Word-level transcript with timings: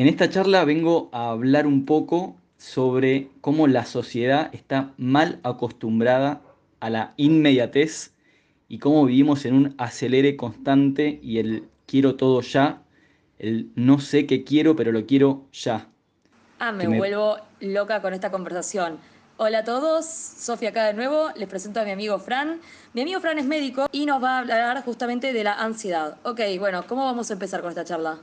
En 0.00 0.08
esta 0.08 0.30
charla 0.30 0.64
vengo 0.64 1.10
a 1.12 1.28
hablar 1.28 1.66
un 1.66 1.84
poco 1.84 2.34
sobre 2.56 3.28
cómo 3.42 3.66
la 3.66 3.84
sociedad 3.84 4.48
está 4.54 4.94
mal 4.96 5.40
acostumbrada 5.42 6.40
a 6.80 6.88
la 6.88 7.12
inmediatez 7.18 8.14
y 8.66 8.78
cómo 8.78 9.04
vivimos 9.04 9.44
en 9.44 9.52
un 9.52 9.74
acelere 9.76 10.38
constante 10.38 11.20
y 11.22 11.38
el 11.38 11.68
quiero 11.84 12.14
todo 12.16 12.40
ya, 12.40 12.80
el 13.38 13.72
no 13.74 13.98
sé 14.00 14.24
qué 14.24 14.42
quiero, 14.42 14.74
pero 14.74 14.90
lo 14.90 15.04
quiero 15.04 15.44
ya. 15.52 15.88
Ah, 16.60 16.72
me, 16.72 16.88
vuelvo 16.88 17.36
loca 17.60 18.00
con 18.00 18.14
esta 18.14 18.30
conversación. 18.30 18.96
Hola 19.36 19.58
a 19.58 19.64
todos, 19.64 20.06
Sofía 20.06 20.70
acá 20.70 20.86
de 20.86 20.94
nuevo, 20.94 21.28
les 21.36 21.46
presento 21.46 21.78
a 21.78 21.84
mi 21.84 21.90
amigo 21.90 22.18
Fran. 22.18 22.58
Mi 22.94 23.02
amigo 23.02 23.20
Fran 23.20 23.38
es 23.38 23.44
médico 23.44 23.86
y 23.92 24.06
nos 24.06 24.24
va 24.24 24.36
a 24.36 24.38
hablar 24.38 24.82
justamente 24.82 25.34
de 25.34 25.44
la 25.44 25.60
ansiedad. 25.60 26.16
Ok, 26.22 26.40
bueno, 26.58 26.86
¿cómo 26.86 27.04
vamos 27.04 27.28
a 27.28 27.34
empezar 27.34 27.60
con 27.60 27.68
esta 27.68 27.84
charla? 27.84 28.18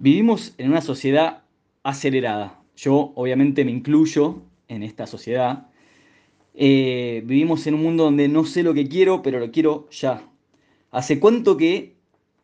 Vivimos 0.00 0.54
en 0.58 0.70
una 0.70 0.80
sociedad 0.80 1.42
acelerada. 1.82 2.62
Yo 2.76 3.12
obviamente 3.16 3.64
me 3.64 3.72
incluyo 3.72 4.42
en 4.68 4.84
esta 4.84 5.08
sociedad. 5.08 5.66
Eh, 6.54 7.24
vivimos 7.26 7.66
en 7.66 7.74
un 7.74 7.82
mundo 7.82 8.04
donde 8.04 8.28
no 8.28 8.44
sé 8.44 8.62
lo 8.62 8.74
que 8.74 8.88
quiero, 8.88 9.22
pero 9.22 9.40
lo 9.40 9.50
quiero 9.50 9.88
ya. 9.90 10.22
¿Hace 10.92 11.18
cuánto 11.18 11.56
que 11.56 11.96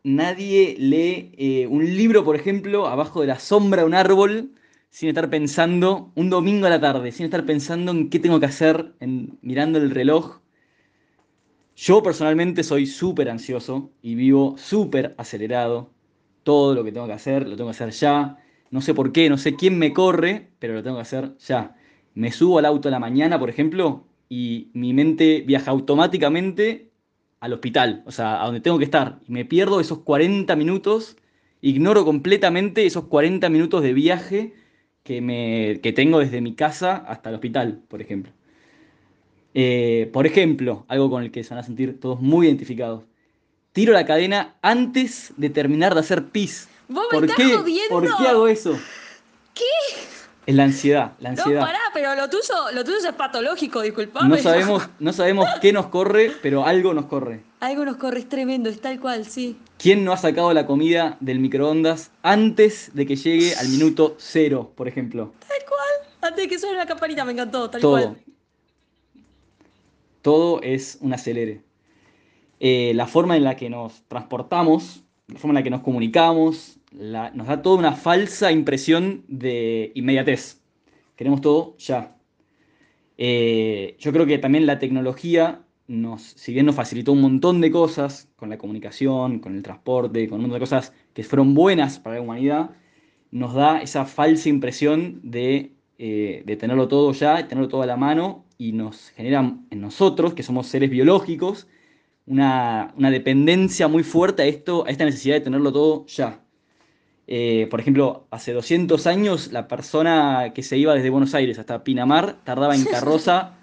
nadie 0.03 0.75
lee 0.77 1.31
eh, 1.37 1.67
un 1.67 1.85
libro, 1.85 2.25
por 2.25 2.35
ejemplo, 2.35 2.87
abajo 2.87 3.21
de 3.21 3.27
la 3.27 3.39
sombra 3.39 3.83
de 3.83 3.87
un 3.87 3.93
árbol? 3.93 4.51
sin 4.89 5.09
estar 5.09 5.29
pensando, 5.29 6.13
un 6.15 6.29
domingo 6.29 6.67
a 6.67 6.69
la 6.69 6.79
tarde, 6.79 7.11
sin 7.11 7.25
estar 7.25 7.45
pensando 7.45 7.91
en 7.91 8.09
qué 8.09 8.17
tengo 8.17 8.39
que 8.39 8.45
hacer, 8.45 8.93
mirando 9.41 9.77
el 9.77 9.91
reloj. 9.91 10.39
Yo 11.75 12.01
personalmente 12.01 12.63
soy 12.63 12.85
súper 12.85 13.29
ansioso 13.29 13.91
y 14.01 14.15
vivo 14.15 14.55
súper 14.57 15.13
acelerado. 15.17 15.94
Todo 16.45 16.75
lo 16.75 16.83
que 16.85 16.91
tengo 16.91 17.07
que 17.07 17.13
hacer, 17.13 17.49
lo 17.49 17.57
tengo 17.57 17.69
que 17.71 17.75
hacer 17.75 17.89
ya. 17.89 18.37
No 18.69 18.81
sé 18.81 18.93
por 18.93 19.11
qué, 19.11 19.29
no 19.29 19.37
sé 19.37 19.55
quién 19.55 19.77
me 19.79 19.93
corre, 19.93 20.51
pero 20.59 20.75
lo 20.75 20.83
tengo 20.83 20.97
que 20.97 21.01
hacer 21.01 21.35
ya. 21.39 21.75
Me 22.13 22.31
subo 22.31 22.59
al 22.59 22.65
auto 22.65 22.87
a 22.87 22.91
la 22.91 22.99
mañana, 22.99 23.39
por 23.39 23.49
ejemplo, 23.49 24.05
y 24.29 24.69
mi 24.73 24.93
mente 24.93 25.43
viaja 25.45 25.71
automáticamente 25.71 26.91
al 27.39 27.53
hospital, 27.53 28.03
o 28.05 28.11
sea, 28.11 28.41
a 28.41 28.45
donde 28.45 28.61
tengo 28.61 28.77
que 28.77 28.85
estar. 28.85 29.19
Y 29.27 29.31
me 29.31 29.45
pierdo 29.45 29.79
esos 29.79 29.99
40 29.99 30.55
minutos, 30.55 31.17
ignoro 31.61 32.05
completamente 32.05 32.85
esos 32.85 33.05
40 33.05 33.49
minutos 33.49 33.81
de 33.81 33.93
viaje 33.93 34.53
que, 35.03 35.21
me, 35.21 35.79
tengo 35.93 36.19
desde 36.19 36.41
mi 36.41 36.55
casa 36.55 36.97
hasta 36.97 37.29
el 37.29 37.35
hospital, 37.35 37.81
por 37.87 38.01
ejemplo. 38.01 38.31
Eh, 39.55 40.09
por 40.13 40.27
ejemplo, 40.27 40.85
algo 40.89 41.09
con 41.09 41.23
el 41.23 41.31
que 41.31 41.43
se 41.43 41.51
van 41.51 41.59
a 41.59 41.63
sentir 41.63 41.99
todos 41.99 42.21
muy 42.21 42.47
identificados. 42.47 43.05
Tiro 43.75 43.91
la 43.91 44.05
cadena 44.05 44.55
antes 44.61 45.33
de 45.35 45.49
terminar 45.49 45.95
de 45.95 45.99
hacer 45.99 46.29
pis. 46.29 46.69
¿Vos 46.87 47.07
me 47.11 47.17
¿Por, 47.17 47.29
estás 47.29 47.45
qué? 47.45 47.89
¿Por 47.89 48.03
qué 48.03 48.27
hago 48.29 48.47
eso? 48.47 48.79
¿Qué? 49.53 49.65
Es 50.45 50.55
la 50.55 50.63
ansiedad, 50.63 51.11
la 51.19 51.31
ansiedad. 51.31 51.59
No, 51.59 51.67
pará, 51.67 51.79
pero 51.93 52.15
lo 52.15 52.29
tuyo, 52.29 52.53
lo 52.73 52.85
tuyo 52.85 52.99
es 52.99 53.13
patológico, 53.15 53.81
disculpame. 53.81 54.29
No 54.29 54.37
sabemos, 54.37 54.87
no 54.99 55.11
sabemos 55.11 55.49
qué 55.59 55.73
nos 55.73 55.87
corre, 55.87 56.31
pero 56.41 56.65
algo 56.65 56.93
nos 56.93 57.07
corre. 57.07 57.43
Algo 57.59 57.83
nos 57.83 57.97
corre, 57.97 58.19
es 58.19 58.29
tremendo, 58.29 58.69
es 58.69 58.79
tal 58.79 58.97
cual, 59.01 59.25
sí. 59.25 59.57
¿Quién 59.77 60.05
no 60.05 60.13
ha 60.13 60.17
sacado 60.17 60.53
la 60.53 60.65
comida 60.65 61.17
del 61.19 61.39
microondas 61.39 62.11
antes 62.23 62.91
de 62.93 63.05
que 63.05 63.17
llegue 63.17 63.55
al 63.57 63.67
minuto 63.67 64.15
cero, 64.19 64.71
por 64.73 64.87
ejemplo? 64.87 65.33
Tal 65.49 65.67
cual, 65.67 66.13
antes 66.21 66.45
de 66.45 66.47
que 66.47 66.57
suene 66.59 66.77
la 66.77 66.85
campanita, 66.85 67.25
me 67.25 67.33
encantó, 67.33 67.69
tal 67.69 67.81
cual. 67.81 68.17
Todo 70.21 70.61
es 70.61 70.97
un 71.01 71.13
acelere. 71.13 71.65
Eh, 72.59 72.93
la 72.95 73.07
forma 73.07 73.35
en 73.35 73.43
la 73.43 73.55
que 73.55 73.69
nos 73.69 74.03
transportamos, 74.07 75.03
la 75.27 75.39
forma 75.39 75.51
en 75.51 75.55
la 75.55 75.63
que 75.63 75.69
nos 75.69 75.81
comunicamos, 75.81 76.79
nos 76.91 77.47
da 77.47 77.61
toda 77.61 77.77
una 77.77 77.93
falsa 77.93 78.51
impresión 78.51 79.23
de 79.27 79.91
inmediatez. 79.95 80.61
Queremos 81.15 81.41
todo 81.41 81.75
ya. 81.77 82.15
Eh, 83.17 83.95
yo 83.99 84.11
creo 84.11 84.25
que 84.25 84.37
también 84.37 84.65
la 84.65 84.79
tecnología, 84.79 85.61
si 86.17 86.53
bien 86.53 86.65
nos 86.65 86.75
facilitó 86.75 87.11
un 87.11 87.21
montón 87.21 87.61
de 87.61 87.71
cosas, 87.71 88.29
con 88.35 88.49
la 88.49 88.57
comunicación, 88.57 89.39
con 89.39 89.55
el 89.55 89.63
transporte, 89.63 90.27
con 90.27 90.37
un 90.37 90.41
montón 90.43 90.59
de 90.59 90.63
cosas 90.63 90.93
que 91.13 91.23
fueron 91.23 91.53
buenas 91.53 91.99
para 91.99 92.17
la 92.17 92.21
humanidad, 92.21 92.71
nos 93.31 93.53
da 93.53 93.81
esa 93.81 94.05
falsa 94.05 94.49
impresión 94.49 95.19
de, 95.23 95.73
eh, 95.97 96.43
tenerlo 96.59 96.87
todo 96.87 97.11
ya, 97.11 97.47
tenerlo 97.47 97.67
todo 97.67 97.81
a 97.81 97.85
la 97.85 97.97
mano, 97.97 98.45
y 98.57 98.71
nos 98.71 99.09
genera 99.09 99.57
en 99.69 99.81
nosotros, 99.81 100.33
que 100.33 100.43
somos 100.43 100.67
seres 100.67 100.89
biológicos, 100.89 101.67
una, 102.27 102.93
una 102.97 103.11
dependencia 103.11 103.87
muy 103.87 104.03
fuerte 104.03 104.43
a, 104.43 104.45
esto, 104.45 104.85
a 104.87 104.89
esta 104.89 105.05
necesidad 105.05 105.35
de 105.35 105.41
tenerlo 105.41 105.71
todo 105.71 106.05
ya. 106.07 106.39
Eh, 107.27 107.67
por 107.71 107.79
ejemplo, 107.79 108.27
hace 108.29 108.53
200 108.53 109.07
años 109.07 109.51
la 109.51 109.67
persona 109.67 110.51
que 110.53 110.61
se 110.61 110.77
iba 110.77 110.93
desde 110.93 111.09
Buenos 111.09 111.33
Aires 111.33 111.57
hasta 111.57 111.83
Pinamar 111.83 112.37
tardaba 112.43 112.75
en 112.75 112.85
carroza 112.85 113.53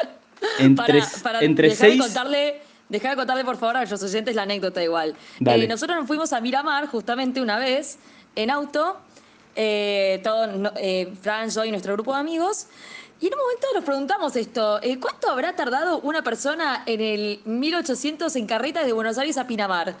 entre, 0.58 1.02
para, 1.22 1.40
entre 1.40 1.70
seis... 1.70 1.94
De 1.94 2.00
contarle, 2.00 2.60
de 2.88 3.00
contarle, 3.00 3.44
por 3.44 3.56
favor, 3.56 3.76
a 3.76 3.84
los 3.84 4.02
oyentes 4.02 4.34
la 4.34 4.42
anécdota 4.42 4.82
igual. 4.82 5.14
Eh, 5.44 5.68
nosotros 5.68 5.96
nos 5.98 6.08
fuimos 6.08 6.32
a 6.32 6.40
Miramar 6.40 6.88
justamente 6.88 7.40
una 7.40 7.58
vez 7.58 7.98
en 8.34 8.50
auto, 8.50 8.96
eh, 9.54 10.20
todo, 10.24 10.72
Fran, 11.22 11.50
yo 11.50 11.64
y 11.64 11.70
nuestro 11.70 11.92
grupo 11.92 12.12
de 12.14 12.18
amigos, 12.18 12.66
y 13.20 13.26
en 13.26 13.34
un 13.34 13.40
momento 13.40 13.66
nos 13.74 13.84
preguntamos 13.84 14.36
esto, 14.36 14.80
¿cuánto 15.00 15.30
habrá 15.30 15.54
tardado 15.56 16.00
una 16.00 16.22
persona 16.22 16.82
en 16.86 17.00
el 17.00 17.40
1800 17.44 18.34
en 18.36 18.46
carreta 18.46 18.84
de 18.84 18.92
Buenos 18.92 19.18
Aires 19.18 19.38
a 19.38 19.46
Pinamar? 19.46 19.96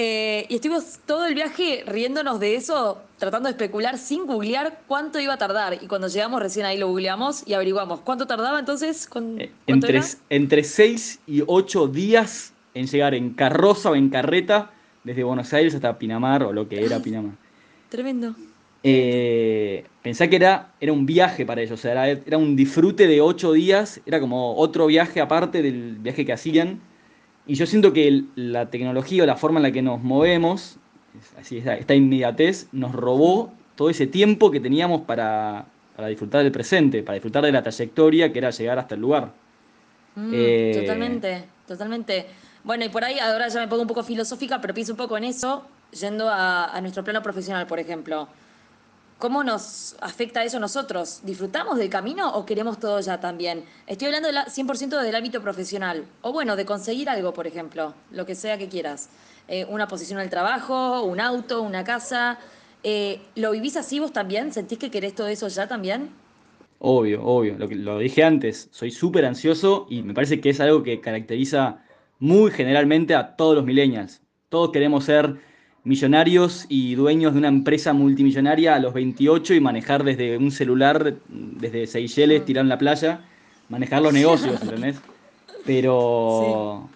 Eh, 0.00 0.46
y 0.48 0.54
estuvimos 0.54 1.00
todo 1.06 1.26
el 1.26 1.34
viaje 1.34 1.82
riéndonos 1.84 2.38
de 2.38 2.54
eso, 2.54 3.02
tratando 3.18 3.48
de 3.48 3.54
especular 3.54 3.98
sin 3.98 4.26
googlear 4.26 4.82
cuánto 4.86 5.18
iba 5.18 5.34
a 5.34 5.38
tardar. 5.38 5.82
Y 5.82 5.88
cuando 5.88 6.06
llegamos 6.06 6.40
recién 6.40 6.66
ahí 6.66 6.78
lo 6.78 6.86
googleamos 6.86 7.42
y 7.48 7.54
averiguamos. 7.54 7.98
¿Cuánto 8.02 8.24
tardaba 8.28 8.60
entonces? 8.60 9.08
Eh, 9.16 9.50
entre, 9.66 10.00
entre 10.30 10.62
6 10.62 11.18
y 11.26 11.42
8 11.44 11.88
días 11.88 12.52
en 12.74 12.86
llegar 12.86 13.12
en 13.12 13.34
carroza 13.34 13.90
o 13.90 13.96
en 13.96 14.08
carreta 14.08 14.70
desde 15.02 15.24
Buenos 15.24 15.52
Aires 15.52 15.74
hasta 15.74 15.98
Pinamar 15.98 16.44
o 16.44 16.52
lo 16.52 16.68
que 16.68 16.84
era 16.84 17.00
Pinamar. 17.00 17.32
Tremendo. 17.88 18.36
Eh, 18.82 19.84
pensá 20.02 20.28
que 20.28 20.36
era, 20.36 20.72
era 20.80 20.92
un 20.92 21.04
viaje 21.04 21.44
para 21.44 21.60
ellos, 21.60 21.80
o 21.80 21.82
sea, 21.82 21.92
era, 21.92 22.08
era 22.08 22.38
un 22.38 22.54
disfrute 22.54 23.06
de 23.06 23.20
8 23.20 23.52
días, 23.52 24.00
era 24.06 24.20
como 24.20 24.54
otro 24.54 24.86
viaje 24.86 25.20
aparte 25.20 25.62
del 25.62 25.96
viaje 25.96 26.24
que 26.24 26.32
hacían 26.32 26.80
y 27.48 27.54
yo 27.54 27.66
siento 27.66 27.94
que 27.94 28.24
la 28.36 28.70
tecnología 28.70 29.22
o 29.22 29.26
la 29.26 29.34
forma 29.34 29.58
en 29.58 29.62
la 29.62 29.72
que 29.72 29.80
nos 29.80 30.02
movemos, 30.02 30.76
así 31.40 31.62
esta, 31.64 31.94
inmediatez, 31.94 32.68
nos 32.72 32.92
robó 32.92 33.50
todo 33.74 33.88
ese 33.88 34.06
tiempo 34.06 34.50
que 34.50 34.60
teníamos 34.60 35.00
para, 35.02 35.64
disfrutar 36.08 36.42
del 36.42 36.52
presente, 36.52 37.02
para 37.02 37.14
disfrutar 37.14 37.42
de 37.42 37.50
la 37.50 37.62
trayectoria 37.62 38.30
que 38.30 38.38
era 38.38 38.50
llegar 38.50 38.78
hasta 38.78 38.96
el 38.96 39.00
lugar. 39.00 39.32
Mm, 40.14 40.30
eh, 40.34 40.72
totalmente, 40.78 41.44
totalmente. 41.66 42.26
Bueno, 42.64 42.84
y 42.84 42.90
por 42.90 43.02
ahí 43.02 43.18
ahora 43.18 43.48
ya 43.48 43.60
me 43.60 43.68
pongo 43.68 43.80
un 43.80 43.88
poco 43.88 44.02
filosófica, 44.02 44.60
pero 44.60 44.74
pienso 44.74 44.92
un 44.92 44.98
poco 44.98 45.16
en 45.16 45.24
eso, 45.24 45.64
yendo 45.98 46.28
a 46.30 46.78
nuestro 46.82 47.02
plano 47.02 47.22
profesional, 47.22 47.66
por 47.66 47.78
ejemplo. 47.78 48.28
¿Cómo 49.18 49.42
nos 49.42 49.96
afecta 50.00 50.44
eso 50.44 50.58
a 50.58 50.60
nosotros? 50.60 51.22
¿Disfrutamos 51.24 51.76
del 51.76 51.90
camino 51.90 52.32
o 52.36 52.46
queremos 52.46 52.78
todo 52.78 53.00
ya 53.00 53.18
también? 53.18 53.64
Estoy 53.88 54.06
hablando 54.06 54.28
100% 54.28 55.02
del 55.02 55.14
ámbito 55.16 55.42
profesional. 55.42 56.06
O 56.20 56.32
bueno, 56.32 56.54
de 56.54 56.64
conseguir 56.64 57.08
algo, 57.10 57.32
por 57.32 57.48
ejemplo, 57.48 57.94
lo 58.10 58.24
que 58.26 58.36
sea 58.36 58.58
que 58.58 58.68
quieras. 58.68 59.10
Eh, 59.48 59.64
una 59.68 59.88
posición 59.88 60.20
el 60.20 60.30
trabajo, 60.30 61.02
un 61.02 61.18
auto, 61.18 61.62
una 61.62 61.82
casa. 61.82 62.38
Eh, 62.84 63.20
¿Lo 63.34 63.50
vivís 63.50 63.76
así 63.76 63.98
vos 63.98 64.12
también? 64.12 64.52
¿Sentís 64.52 64.78
que 64.78 64.88
querés 64.90 65.16
todo 65.16 65.26
eso 65.26 65.48
ya 65.48 65.66
también? 65.66 66.10
Obvio, 66.78 67.24
obvio. 67.24 67.58
Lo, 67.58 67.66
lo 67.66 67.98
dije 67.98 68.22
antes, 68.22 68.68
soy 68.70 68.92
súper 68.92 69.24
ansioso 69.24 69.86
y 69.90 70.02
me 70.02 70.14
parece 70.14 70.40
que 70.40 70.50
es 70.50 70.60
algo 70.60 70.84
que 70.84 71.00
caracteriza 71.00 71.82
muy 72.20 72.52
generalmente 72.52 73.16
a 73.16 73.34
todos 73.34 73.56
los 73.56 73.64
millennials. 73.64 74.22
Todos 74.48 74.70
queremos 74.70 75.04
ser 75.04 75.40
millonarios 75.88 76.66
y 76.68 76.94
dueños 76.94 77.32
de 77.32 77.38
una 77.38 77.48
empresa 77.48 77.94
multimillonaria 77.94 78.74
a 78.74 78.78
los 78.78 78.92
28 78.92 79.54
y 79.54 79.60
manejar 79.60 80.04
desde 80.04 80.36
un 80.36 80.50
celular, 80.50 81.14
desde 81.28 81.86
Seychelles, 81.86 82.44
tirar 82.44 82.62
en 82.64 82.68
la 82.68 82.76
playa, 82.76 83.24
manejar 83.70 84.02
los 84.02 84.12
negocios, 84.12 84.60
¿entendés? 84.62 84.96
Pero... 85.64 86.90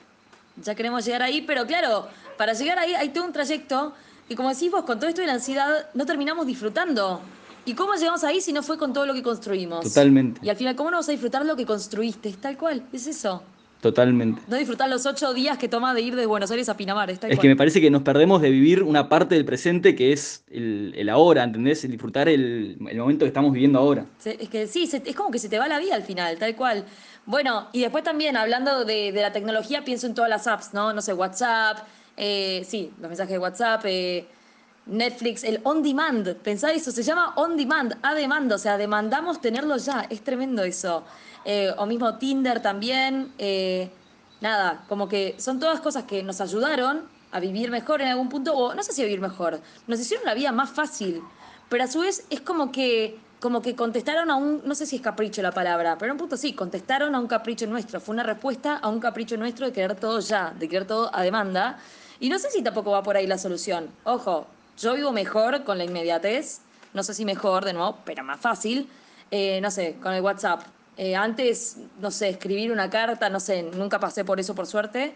Ya 0.62 0.74
queremos 0.74 1.06
llegar 1.06 1.22
ahí, 1.22 1.40
pero 1.40 1.66
claro, 1.66 2.06
para 2.36 2.52
llegar 2.52 2.78
ahí 2.78 2.92
hay 2.92 3.08
todo 3.08 3.24
un 3.24 3.32
trayecto 3.32 3.94
y 4.28 4.34
como 4.34 4.50
decís 4.50 4.70
vos, 4.70 4.84
con 4.84 5.00
todo 5.00 5.08
esto 5.08 5.22
de 5.22 5.26
la 5.26 5.34
ansiedad 5.34 5.86
no 5.94 6.04
terminamos 6.04 6.46
disfrutando. 6.46 7.22
¿Y 7.64 7.72
cómo 7.72 7.94
llegamos 7.94 8.22
ahí 8.24 8.42
si 8.42 8.52
no 8.52 8.62
fue 8.62 8.76
con 8.76 8.92
todo 8.92 9.06
lo 9.06 9.14
que 9.14 9.22
construimos? 9.22 9.84
Totalmente. 9.84 10.40
Y 10.44 10.50
al 10.50 10.56
final, 10.56 10.76
¿cómo 10.76 10.90
no 10.90 10.98
vas 10.98 11.08
a 11.08 11.12
disfrutar 11.12 11.46
lo 11.46 11.56
que 11.56 11.64
construiste? 11.64 12.28
Es 12.28 12.36
tal 12.36 12.58
cual, 12.58 12.82
es 12.92 13.06
eso. 13.06 13.42
Totalmente. 13.82 14.40
No 14.46 14.56
disfrutar 14.56 14.88
los 14.88 15.04
ocho 15.06 15.34
días 15.34 15.58
que 15.58 15.68
toma 15.68 15.92
de 15.92 16.02
ir 16.02 16.14
de 16.14 16.24
Buenos 16.24 16.52
Aires 16.52 16.68
a 16.68 16.76
Pinamar. 16.76 17.10
es 17.10 17.18
que 17.18 17.48
me 17.48 17.56
parece 17.56 17.80
que 17.80 17.90
nos 17.90 18.02
perdemos 18.02 18.40
de 18.40 18.48
vivir 18.48 18.84
una 18.84 19.08
parte 19.08 19.34
del 19.34 19.44
presente 19.44 19.96
que 19.96 20.12
es 20.12 20.44
el, 20.52 21.08
ahora, 21.08 21.42
¿entendés? 21.42 21.82
El 21.82 21.90
disfrutar 21.90 22.28
el, 22.28 22.76
momento 22.78 23.24
que 23.24 23.28
estamos 23.28 23.52
viviendo 23.52 23.80
ahora. 23.80 24.06
Es 24.24 24.48
que 24.48 24.68
sí, 24.68 24.88
es 24.92 25.16
como 25.16 25.32
que 25.32 25.40
se 25.40 25.48
te 25.48 25.58
va 25.58 25.66
la 25.66 25.80
vida 25.80 25.96
al 25.96 26.04
final, 26.04 26.38
tal 26.38 26.54
cual. 26.54 26.84
Bueno, 27.26 27.66
y 27.72 27.80
después 27.80 28.04
también, 28.04 28.36
hablando 28.36 28.84
de, 28.84 29.10
la 29.10 29.32
tecnología, 29.32 29.82
pienso 29.82 30.06
en 30.06 30.14
todas 30.14 30.30
las 30.30 30.46
apps, 30.46 30.72
¿no? 30.72 30.92
No 30.92 31.02
sé, 31.02 31.12
WhatsApp, 31.12 31.78
eh, 32.16 32.62
sí, 32.64 32.92
los 33.00 33.08
mensajes 33.08 33.32
de 33.32 33.38
WhatsApp, 33.40 33.82
eh, 33.86 34.26
Netflix, 34.86 35.44
el 35.44 35.60
on 35.62 35.82
demand, 35.82 36.36
pensá 36.36 36.72
eso, 36.72 36.90
se 36.90 37.02
llama 37.02 37.34
on 37.36 37.56
demand, 37.56 37.96
a 38.02 38.14
demanda, 38.14 38.56
o 38.56 38.58
sea, 38.58 38.76
demandamos 38.76 39.40
tenerlo 39.40 39.76
ya, 39.76 40.06
es 40.10 40.22
tremendo 40.22 40.64
eso. 40.64 41.04
Eh, 41.44 41.72
o 41.76 41.86
mismo 41.86 42.18
Tinder 42.18 42.60
también, 42.60 43.32
eh, 43.38 43.90
nada, 44.40 44.84
como 44.88 45.08
que 45.08 45.36
son 45.38 45.60
todas 45.60 45.80
cosas 45.80 46.04
que 46.04 46.22
nos 46.22 46.40
ayudaron 46.40 47.02
a 47.30 47.40
vivir 47.40 47.70
mejor 47.70 48.02
en 48.02 48.08
algún 48.08 48.28
punto, 48.28 48.54
o 48.54 48.74
no 48.74 48.82
sé 48.82 48.92
si 48.92 49.02
a 49.02 49.04
vivir 49.04 49.20
mejor, 49.20 49.60
nos 49.86 50.00
hicieron 50.00 50.26
la 50.26 50.34
vida 50.34 50.52
más 50.52 50.70
fácil, 50.70 51.22
pero 51.68 51.84
a 51.84 51.86
su 51.86 52.00
vez 52.00 52.26
es 52.30 52.40
como 52.40 52.72
que 52.72 53.18
como 53.40 53.60
que 53.60 53.74
contestaron 53.74 54.30
a 54.30 54.36
un, 54.36 54.62
no 54.64 54.76
sé 54.76 54.86
si 54.86 54.96
es 54.96 55.02
capricho 55.02 55.42
la 55.42 55.50
palabra, 55.50 55.98
pero 55.98 56.10
en 56.10 56.12
un 56.12 56.18
punto 56.18 56.36
sí, 56.36 56.52
contestaron 56.52 57.12
a 57.16 57.18
un 57.18 57.26
capricho 57.26 57.66
nuestro, 57.66 58.00
fue 58.00 58.12
una 58.12 58.22
respuesta 58.22 58.76
a 58.76 58.88
un 58.88 59.00
capricho 59.00 59.36
nuestro 59.36 59.66
de 59.66 59.72
querer 59.72 59.96
todo 59.96 60.20
ya, 60.20 60.54
de 60.56 60.68
querer 60.68 60.86
todo 60.86 61.12
a 61.12 61.22
demanda, 61.22 61.76
y 62.20 62.28
no 62.28 62.38
sé 62.38 62.50
si 62.52 62.62
tampoco 62.62 62.92
va 62.92 63.02
por 63.02 63.16
ahí 63.16 63.26
la 63.26 63.38
solución. 63.38 63.90
Ojo, 64.04 64.46
yo 64.78 64.94
vivo 64.94 65.12
mejor 65.12 65.64
con 65.64 65.78
la 65.78 65.84
inmediatez, 65.84 66.60
no 66.94 67.02
sé 67.02 67.14
si 67.14 67.24
mejor 67.24 67.64
de 67.64 67.72
nuevo, 67.72 67.98
pero 68.04 68.22
más 68.24 68.40
fácil, 68.40 68.88
eh, 69.30 69.60
no 69.60 69.70
sé, 69.70 69.96
con 70.02 70.12
el 70.12 70.22
WhatsApp. 70.22 70.62
Eh, 70.96 71.16
antes, 71.16 71.78
no 72.00 72.10
sé, 72.10 72.28
escribir 72.28 72.70
una 72.70 72.90
carta, 72.90 73.30
no 73.30 73.40
sé, 73.40 73.62
nunca 73.62 73.98
pasé 73.98 74.24
por 74.24 74.38
eso 74.38 74.54
por 74.54 74.66
suerte. 74.66 75.14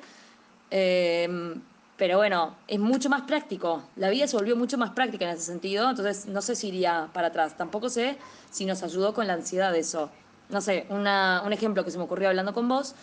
Eh, 0.70 1.56
pero 1.96 2.18
bueno, 2.18 2.56
es 2.68 2.78
mucho 2.78 3.08
más 3.08 3.22
práctico. 3.22 3.82
La 3.96 4.10
vida 4.10 4.26
se 4.26 4.36
volvió 4.36 4.54
mucho 4.54 4.76
más 4.76 4.90
práctica 4.90 5.24
en 5.24 5.30
ese 5.36 5.44
sentido, 5.46 5.88
entonces 5.88 6.26
no 6.26 6.42
sé 6.42 6.54
si 6.54 6.68
iría 6.68 7.08
para 7.12 7.28
atrás. 7.28 7.56
Tampoco 7.56 7.88
sé 7.88 8.18
si 8.50 8.66
nos 8.66 8.82
ayudó 8.82 9.14
con 9.14 9.26
la 9.26 9.32
ansiedad 9.32 9.72
de 9.72 9.78
eso. 9.78 10.10
No 10.50 10.60
sé, 10.60 10.86
una, 10.90 11.42
un 11.44 11.52
ejemplo 11.52 11.84
que 11.84 11.90
se 11.90 11.98
me 11.98 12.04
ocurrió 12.04 12.28
hablando 12.28 12.52
con 12.52 12.68
vos. 12.68 12.94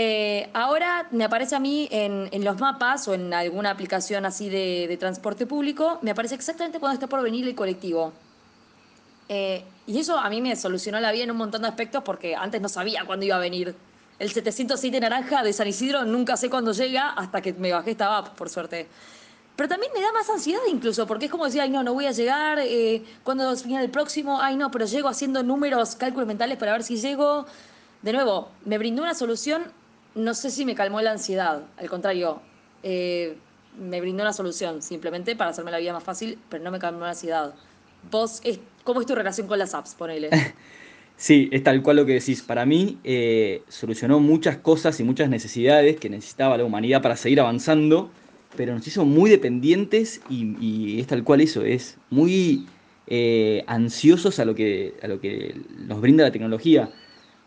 Eh, 0.00 0.48
ahora 0.52 1.08
me 1.10 1.24
aparece 1.24 1.56
a 1.56 1.58
mí 1.58 1.88
en, 1.90 2.28
en, 2.30 2.44
los 2.44 2.60
mapas 2.60 3.08
o 3.08 3.14
en 3.14 3.34
alguna 3.34 3.70
aplicación 3.70 4.24
así 4.24 4.48
de, 4.48 4.86
de, 4.86 4.96
transporte 4.96 5.44
público, 5.44 5.98
me 6.02 6.12
aparece 6.12 6.36
exactamente 6.36 6.78
cuando 6.78 6.94
está 6.94 7.08
por 7.08 7.20
venir 7.20 7.48
el 7.48 7.56
colectivo. 7.56 8.12
Eh, 9.28 9.64
y 9.88 9.98
eso 9.98 10.16
a 10.16 10.30
mí 10.30 10.40
me 10.40 10.54
solucionó 10.54 11.00
la 11.00 11.10
vida 11.10 11.24
en 11.24 11.32
un 11.32 11.36
montón 11.36 11.62
de 11.62 11.68
aspectos 11.68 12.04
porque 12.04 12.36
antes 12.36 12.60
no 12.60 12.68
sabía 12.68 13.04
cuándo 13.06 13.26
iba 13.26 13.34
a 13.34 13.40
venir 13.40 13.74
el 14.18 14.32
707 14.32 15.00
naranja 15.00 15.42
de 15.42 15.52
San 15.52 15.68
Isidro 15.68 16.04
nunca 16.04 16.36
sé 16.36 16.50
cuándo 16.50 16.72
llega 16.72 17.10
hasta 17.10 17.40
que 17.40 17.52
me 17.52 17.72
bajé 17.72 17.92
esta 17.92 18.18
app, 18.18 18.36
por 18.36 18.50
suerte. 18.50 18.88
Pero 19.54 19.68
también 19.68 19.92
me 19.94 20.00
da 20.00 20.12
más 20.12 20.28
ansiedad 20.28 20.60
incluso, 20.68 21.06
porque 21.06 21.26
es 21.26 21.30
como 21.30 21.44
decir, 21.44 21.60
ay 21.60 21.70
no, 21.70 21.82
no 21.82 21.94
voy 21.94 22.06
a 22.06 22.12
llegar, 22.12 22.58
eh, 22.60 23.04
cuando 23.22 23.54
viene 23.56 23.82
el 23.82 23.90
próximo, 23.90 24.40
ay 24.40 24.56
no, 24.56 24.70
pero 24.70 24.86
llego 24.86 25.08
haciendo 25.08 25.42
números, 25.42 25.96
cálculos 25.96 26.26
mentales 26.26 26.58
para 26.58 26.72
ver 26.72 26.82
si 26.82 26.96
llego. 26.96 27.46
De 28.02 28.12
nuevo, 28.12 28.48
me 28.64 28.78
brindó 28.78 29.02
una 29.02 29.14
solución, 29.14 29.64
no 30.14 30.34
sé 30.34 30.50
si 30.50 30.64
me 30.64 30.74
calmó 30.74 31.00
la 31.00 31.12
ansiedad, 31.12 31.62
al 31.76 31.88
contrario, 31.88 32.40
eh, 32.82 33.36
me 33.78 34.00
brindó 34.00 34.22
una 34.22 34.32
solución 34.32 34.82
simplemente 34.82 35.36
para 35.36 35.50
hacerme 35.50 35.70
la 35.70 35.78
vida 35.78 35.92
más 35.92 36.04
fácil, 36.04 36.38
pero 36.48 36.64
no 36.64 36.70
me 36.70 36.78
calmó 36.78 37.00
la 37.00 37.10
ansiedad. 37.10 37.54
Vos, 38.10 38.42
¿cómo 38.84 39.00
es 39.00 39.06
tu 39.06 39.14
relación 39.14 39.46
con 39.46 39.58
las 39.58 39.74
apps? 39.74 39.94
Ponele. 39.94 40.30
Sí, 41.20 41.48
es 41.50 41.64
tal 41.64 41.82
cual 41.82 41.96
lo 41.96 42.06
que 42.06 42.12
decís. 42.12 42.42
Para 42.42 42.64
mí 42.64 42.98
eh, 43.02 43.62
solucionó 43.66 44.20
muchas 44.20 44.58
cosas 44.58 45.00
y 45.00 45.02
muchas 45.02 45.28
necesidades 45.28 45.96
que 45.96 46.08
necesitaba 46.08 46.56
la 46.56 46.64
humanidad 46.64 47.02
para 47.02 47.16
seguir 47.16 47.40
avanzando, 47.40 48.08
pero 48.56 48.72
nos 48.72 48.86
hizo 48.86 49.04
muy 49.04 49.28
dependientes 49.28 50.20
y, 50.30 51.00
es 51.00 51.08
tal 51.08 51.24
cual 51.24 51.40
eso, 51.40 51.64
es 51.64 51.98
muy 52.10 52.68
eh, 53.08 53.64
ansiosos 53.66 54.38
a 54.38 54.44
lo, 54.44 54.54
que, 54.54 54.94
a 55.02 55.08
lo 55.08 55.20
que 55.20 55.56
nos 55.88 56.00
brinda 56.00 56.22
la 56.22 56.30
tecnología. 56.30 56.88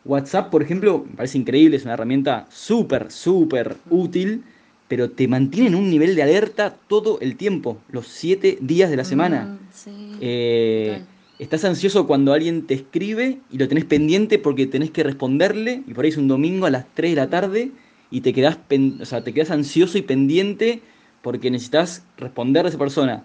WhatsApp, 0.04 0.50
por 0.50 0.64
ejemplo, 0.64 1.06
me 1.08 1.16
parece 1.16 1.38
increíble, 1.38 1.78
es 1.78 1.84
una 1.84 1.94
herramienta 1.94 2.48
súper, 2.50 3.12
súper 3.12 3.78
útil, 3.90 4.44
pero 4.88 5.12
te 5.12 5.28
mantiene 5.28 5.70
en 5.70 5.76
un 5.76 5.90
nivel 5.90 6.16
de 6.16 6.24
alerta 6.24 6.76
todo 6.88 7.20
el 7.22 7.38
tiempo, 7.38 7.78
los 7.92 8.08
siete 8.08 8.58
días 8.62 8.90
de 8.90 8.98
la 8.98 9.06
semana. 9.06 9.46
Mm, 9.46 9.58
sí, 9.72 9.92
eh, 10.20 11.02
estás 11.40 11.66
ansioso 11.66 12.08
cuando 12.08 12.34
alguien 12.34 12.68
te 12.68 12.74
escribe 12.74 13.40
y 13.52 13.58
lo 13.58 13.68
tenés 13.68 13.86
pendiente 13.86 14.38
porque 14.38 14.68
tenés 14.68 14.92
que 14.92 15.04
responderle 15.04 15.84
y 15.88 15.94
por 15.94 16.04
ahí 16.04 16.10
es 16.10 16.18
un 16.18 16.28
domingo 16.28 16.66
a 16.66 16.72
las 16.72 16.86
3 16.94 17.12
de 17.12 17.16
la 17.16 17.30
tarde 17.30 17.72
y 18.10 18.22
te 18.22 18.34
quedás, 18.34 18.58
o 19.00 19.06
sea, 19.06 19.24
te 19.24 19.34
quedás 19.34 19.52
ansioso 19.52 19.98
y 19.98 20.02
pendiente 20.02 20.82
porque 21.22 21.50
necesitas 21.50 22.04
responder 22.18 22.66
a 22.66 22.70
esa 22.70 22.78
persona. 22.78 23.24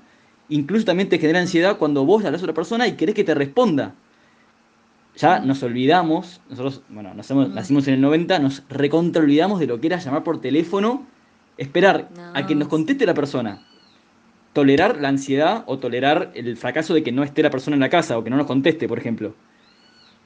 Incluso 0.48 0.84
también 0.84 1.08
te 1.08 1.18
genera 1.18 1.40
ansiedad 1.40 1.78
cuando 1.78 2.04
vos 2.04 2.24
hablas 2.24 2.42
a 2.42 2.44
otra 2.44 2.54
persona 2.54 2.86
y 2.86 2.92
querés 2.92 3.14
que 3.14 3.24
te 3.24 3.34
responda. 3.34 3.94
Ya 5.16 5.40
nos 5.40 5.62
olvidamos, 5.62 6.40
nosotros, 6.50 6.82
bueno, 6.88 7.14
nacimos 7.14 7.88
en 7.88 7.94
el 7.94 8.00
90, 8.00 8.38
nos 8.38 8.62
recontra 8.68 9.22
olvidamos 9.22 9.60
de 9.60 9.66
lo 9.66 9.80
que 9.80 9.86
era 9.86 9.98
llamar 9.98 10.22
por 10.22 10.40
teléfono, 10.40 11.06
esperar 11.56 12.10
a 12.34 12.46
que 12.46 12.54
nos 12.54 12.68
conteste 12.68 13.06
la 13.06 13.14
persona 13.14 13.62
tolerar 14.56 14.96
la 15.02 15.08
ansiedad 15.08 15.64
o 15.66 15.76
tolerar 15.76 16.30
el 16.32 16.56
fracaso 16.56 16.94
de 16.94 17.02
que 17.02 17.12
no 17.12 17.22
esté 17.22 17.42
la 17.42 17.50
persona 17.50 17.74
en 17.74 17.80
la 17.80 17.90
casa 17.90 18.16
o 18.16 18.24
que 18.24 18.30
no 18.30 18.38
nos 18.38 18.46
conteste, 18.46 18.88
por 18.88 18.98
ejemplo. 18.98 19.34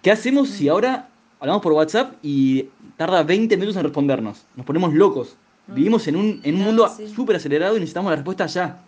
¿Qué 0.02 0.12
hacemos 0.12 0.50
si 0.50 0.68
ahora 0.68 1.08
hablamos 1.40 1.60
por 1.62 1.72
WhatsApp 1.72 2.12
y 2.22 2.68
tarda 2.96 3.24
20 3.24 3.56
minutos 3.56 3.76
en 3.76 3.82
respondernos? 3.82 4.46
Nos 4.54 4.64
ponemos 4.64 4.94
locos. 4.94 5.36
Mm. 5.66 5.74
Vivimos 5.74 6.06
en 6.06 6.14
un, 6.14 6.40
en 6.44 6.54
un 6.54 6.62
mundo 6.62 6.88
súper 7.12 7.34
acelerado 7.34 7.76
y 7.76 7.80
necesitamos 7.80 8.08
la 8.08 8.14
respuesta 8.14 8.46
ya. 8.46 8.80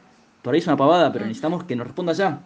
Por 0.42 0.54
ahí 0.54 0.60
es 0.60 0.66
una 0.68 0.76
pavada, 0.76 1.12
pero 1.12 1.24
mm. 1.24 1.28
necesitamos 1.28 1.64
que 1.64 1.74
nos 1.74 1.88
responda 1.88 2.12
ya. 2.12 2.40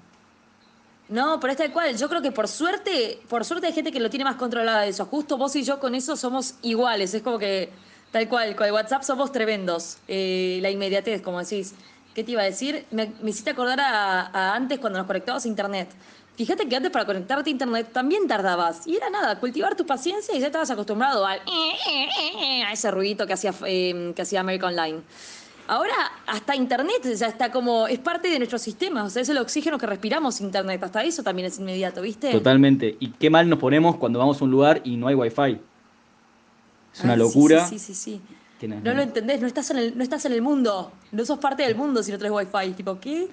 No, 1.08 1.38
pero 1.38 1.52
es 1.52 1.58
tal 1.58 1.72
cual. 1.72 1.96
Yo 1.96 2.08
creo 2.08 2.20
que 2.20 2.32
por 2.32 2.48
suerte, 2.48 3.20
por 3.28 3.44
suerte 3.44 3.68
hay 3.68 3.72
gente 3.72 3.92
que 3.92 4.00
lo 4.00 4.10
tiene 4.10 4.24
más 4.24 4.36
controlado 4.36 4.82
eso. 4.82 5.06
Justo 5.06 5.36
vos 5.36 5.54
y 5.56 5.62
yo 5.62 5.78
con 5.78 5.94
eso 5.94 6.16
somos 6.16 6.54
iguales. 6.62 7.14
Es 7.14 7.22
como 7.22 7.38
que 7.38 7.70
tal 8.10 8.28
cual, 8.28 8.56
con 8.56 8.66
el 8.66 8.72
WhatsApp 8.72 9.02
somos 9.02 9.30
tremendos. 9.32 9.98
Eh, 10.08 10.58
la 10.62 10.70
inmediatez, 10.70 11.22
como 11.22 11.40
decís. 11.40 11.74
¿Qué 12.14 12.24
te 12.24 12.32
iba 12.32 12.40
a 12.40 12.46
decir? 12.46 12.86
Me, 12.92 13.12
hiciste 13.26 13.50
acordar 13.50 13.78
a, 13.78 14.54
antes 14.54 14.78
cuando 14.78 14.98
nos 14.98 15.06
conectabas 15.06 15.44
a 15.44 15.48
internet. 15.48 15.90
Fíjate 16.34 16.66
que 16.66 16.74
antes 16.74 16.90
para 16.90 17.04
conectarte 17.04 17.50
a 17.50 17.52
internet 17.52 17.90
también 17.92 18.26
tardabas. 18.26 18.86
Y 18.86 18.96
era 18.96 19.10
nada, 19.10 19.38
cultivar 19.38 19.76
tu 19.76 19.84
paciencia 19.84 20.34
y 20.34 20.40
ya 20.40 20.46
estabas 20.46 20.70
acostumbrado 20.70 21.26
al, 21.26 21.42
a 22.66 22.72
ese 22.72 22.90
ruidito 22.90 23.26
que 23.26 23.34
hacía, 23.34 23.52
eh, 23.66 24.14
que 24.16 24.22
hacía 24.22 24.40
America 24.40 24.66
Online. 24.66 25.02
Ahora 25.68 25.94
hasta 26.26 26.54
internet 26.54 27.02
ya 27.16 27.26
está 27.26 27.50
como, 27.50 27.86
es 27.86 27.98
parte 27.98 28.28
de 28.28 28.38
nuestro 28.38 28.58
sistema, 28.58 29.04
o 29.04 29.10
sea, 29.10 29.22
es 29.22 29.28
el 29.28 29.38
oxígeno 29.38 29.78
que 29.78 29.86
respiramos 29.86 30.40
internet, 30.40 30.82
hasta 30.82 31.02
eso 31.02 31.22
también 31.22 31.46
es 31.46 31.58
inmediato, 31.58 32.02
¿viste? 32.02 32.30
Totalmente. 32.30 32.96
Y 33.00 33.10
qué 33.10 33.30
mal 33.30 33.48
nos 33.48 33.58
ponemos 33.58 33.96
cuando 33.96 34.18
vamos 34.18 34.40
a 34.40 34.44
un 34.44 34.50
lugar 34.50 34.80
y 34.84 34.96
no 34.96 35.08
hay 35.08 35.14
wifi. 35.14 35.60
Es 36.94 37.04
una 37.04 37.16
locura. 37.16 37.66
sí, 37.66 37.78
sí. 37.78 37.94
sí 37.94 38.20
no 38.62 38.94
lo 38.94 39.02
entendés, 39.02 39.40
no 39.40 39.46
estás, 39.46 39.70
en 39.70 39.78
el, 39.78 39.98
no 39.98 40.02
estás 40.02 40.24
en 40.24 40.32
el 40.32 40.40
mundo, 40.40 40.92
no 41.12 41.24
sos 41.24 41.38
parte 41.38 41.62
del 41.62 41.74
mundo 41.74 42.02
si 42.02 42.10
no 42.10 42.18
traes 42.18 42.32
wifi. 42.32 42.72
Tipo, 42.74 42.98
¿qué? 42.98 43.28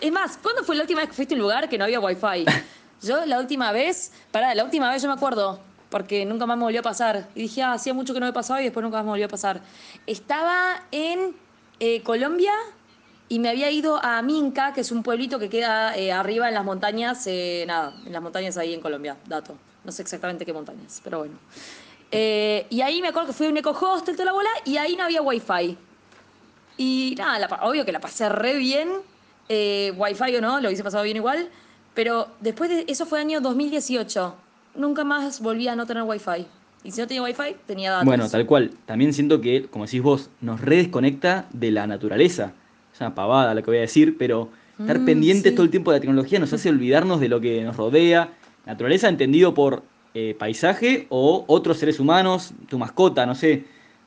Es 0.00 0.12
más, 0.12 0.38
¿cuándo 0.42 0.64
fue 0.64 0.74
la 0.74 0.82
última 0.82 1.00
vez 1.00 1.10
que 1.10 1.14
fuiste 1.14 1.34
a 1.34 1.36
un 1.36 1.42
lugar 1.42 1.68
que 1.68 1.78
no 1.78 1.84
había 1.84 2.00
wifi? 2.00 2.44
Yo 3.02 3.24
la 3.26 3.38
última 3.38 3.72
vez, 3.72 4.12
pará, 4.32 4.54
la 4.54 4.64
última 4.64 4.90
vez 4.90 5.02
yo 5.02 5.08
me 5.08 5.14
acuerdo, 5.14 5.60
porque 5.90 6.24
nunca 6.24 6.46
más 6.46 6.56
me 6.56 6.64
volvió 6.64 6.80
a 6.80 6.82
pasar. 6.82 7.28
Y 7.34 7.42
dije, 7.42 7.62
ah, 7.62 7.74
hacía 7.74 7.92
mucho 7.92 8.14
que 8.14 8.20
no 8.20 8.24
me 8.24 8.32
pasaba 8.32 8.62
y 8.62 8.64
después 8.64 8.82
nunca 8.82 8.96
más 8.96 9.04
me 9.04 9.10
volvió 9.10 9.26
a 9.26 9.28
pasar. 9.28 9.60
Estaba 10.06 10.82
en 10.90 11.36
eh, 11.78 12.02
Colombia 12.02 12.52
y 13.28 13.38
me 13.38 13.48
había 13.48 13.70
ido 13.70 14.02
a 14.02 14.22
Minca, 14.22 14.72
que 14.72 14.80
es 14.80 14.92
un 14.92 15.02
pueblito 15.02 15.38
que 15.38 15.48
queda 15.48 15.96
eh, 15.96 16.12
arriba 16.12 16.48
en 16.48 16.54
las 16.54 16.64
montañas, 16.64 17.26
eh, 17.26 17.64
nada, 17.66 17.94
en 18.04 18.12
las 18.12 18.22
montañas 18.22 18.56
ahí 18.56 18.72
en 18.72 18.80
Colombia, 18.80 19.16
dato. 19.26 19.56
No 19.84 19.92
sé 19.92 20.02
exactamente 20.02 20.46
qué 20.46 20.52
montañas, 20.52 21.00
pero 21.02 21.18
bueno. 21.18 21.34
Y 22.10 22.80
ahí 22.80 23.02
me 23.02 23.08
acuerdo 23.08 23.28
que 23.28 23.32
fui 23.34 23.46
a 23.46 23.50
un 23.50 23.56
eco 23.56 23.70
hostel, 23.70 24.14
toda 24.14 24.26
la 24.26 24.32
bola, 24.32 24.48
y 24.64 24.78
ahí 24.78 24.96
no 24.96 25.04
había 25.04 25.22
wifi. 25.22 25.76
Y 26.78 27.14
nada, 27.18 27.48
obvio 27.62 27.84
que 27.84 27.92
la 27.92 28.00
pasé 28.00 28.28
re 28.28 28.56
bien, 28.56 28.90
wifi 29.48 30.36
o 30.36 30.40
no, 30.40 30.60
lo 30.60 30.70
hice 30.70 30.82
pasado 30.82 31.04
bien 31.04 31.16
igual, 31.16 31.48
pero 31.94 32.28
después 32.40 32.70
de 32.70 32.84
eso 32.88 33.06
fue 33.06 33.20
año 33.20 33.40
2018. 33.40 34.34
Nunca 34.76 35.04
más 35.04 35.40
volví 35.40 35.68
a 35.68 35.76
no 35.76 35.86
tener 35.86 36.04
wifi. 36.04 36.46
Y 36.84 36.92
si 36.92 37.00
no 37.00 37.06
tenía 37.06 37.22
wifi, 37.22 37.56
tenía 37.66 37.90
datos. 37.90 38.06
Bueno, 38.06 38.28
tal 38.28 38.46
cual. 38.46 38.70
También 38.84 39.12
siento 39.12 39.40
que, 39.40 39.64
como 39.64 39.86
decís 39.86 40.02
vos, 40.02 40.30
nos 40.40 40.60
redesconecta 40.60 41.48
de 41.52 41.70
la 41.70 41.86
naturaleza. 41.86 42.52
Es 42.92 43.00
una 43.00 43.14
pavada 43.14 43.54
lo 43.54 43.62
que 43.62 43.70
voy 43.70 43.78
a 43.78 43.82
decir, 43.82 44.16
pero 44.18 44.50
estar 44.78 45.00
mm, 45.00 45.04
pendientes 45.04 45.54
todo 45.54 45.64
el 45.64 45.70
tiempo 45.70 45.90
de 45.90 45.98
la 45.98 46.00
tecnología 46.00 46.38
nos 46.38 46.52
hace 46.52 46.68
olvidarnos 46.68 47.20
de 47.20 47.28
lo 47.28 47.40
que 47.40 47.62
nos 47.62 47.76
rodea. 47.76 48.32
Naturaleza 48.66 49.08
entendido 49.08 49.52
por 49.52 49.82
eh, 50.14 50.34
paisaje 50.38 51.06
o 51.08 51.44
otros 51.48 51.78
seres 51.78 52.00
humanos, 52.00 52.54
tu 52.68 52.78
mascota, 52.78 53.26
no 53.26 53.34
sé, 53.34 53.64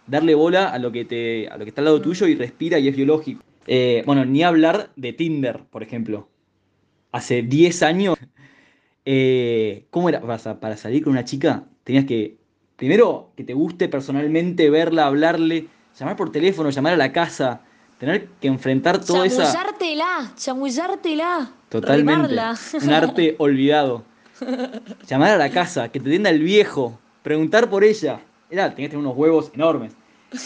darle 0.08 0.34
bola 0.34 0.70
a 0.70 0.80
lo 0.80 0.92
que, 0.92 1.06
te, 1.06 1.48
a 1.50 1.58
lo 1.58 1.66
que 1.66 1.70
está 1.70 1.82
al 1.82 1.86
lado 1.86 2.02
tuyo 2.02 2.28
y 2.28 2.36
respira 2.36 2.80
y 2.80 2.88
es 2.88 2.96
biológico. 2.96 3.44
Eh, 3.68 4.04
bueno, 4.06 4.26
ni 4.26 4.42
hablar 4.42 4.90
de 4.96 5.14
Tinder, 5.14 5.66
por 5.70 5.84
ejemplo. 5.84 6.30
Hace 7.12 7.42
10 7.42 7.84
años, 7.84 8.18
eh, 9.06 9.86
¿cómo 9.90 10.10
era? 10.10 10.22
Para, 10.22 10.60
para 10.60 10.78
salir 10.78 11.04
con 11.04 11.12
una 11.12 11.26
chica 11.26 11.66
tenías 11.84 12.06
que, 12.06 12.39
primero, 12.80 13.30
que 13.36 13.44
te 13.44 13.54
guste 13.54 13.90
personalmente, 13.90 14.70
verla, 14.70 15.06
hablarle, 15.06 15.68
llamar 16.00 16.16
por 16.16 16.32
teléfono, 16.32 16.70
llamar 16.70 16.94
a 16.94 16.98
la 16.98 17.12
casa, 17.12 17.60
tener 18.00 18.30
que 18.40 18.48
enfrentar 18.48 19.04
toda 19.04 19.26
esa... 19.26 19.44
Chamullártela, 19.44 20.32
chamullártela. 20.38 21.52
Totalmente. 21.68 22.36
Un 22.82 22.90
arte 22.90 23.36
olvidado. 23.40 24.06
Llamar 25.06 25.32
a 25.32 25.38
la 25.38 25.50
casa, 25.50 25.90
que 25.90 26.00
te 26.00 26.08
atienda 26.08 26.30
el 26.30 26.42
viejo, 26.42 26.98
preguntar 27.22 27.70
por 27.70 27.84
ella. 27.84 28.22
Era, 28.50 28.74
tenías 28.74 28.88
que 28.88 28.96
tener 28.96 29.06
unos 29.06 29.18
huevos 29.18 29.52
enormes. 29.54 29.92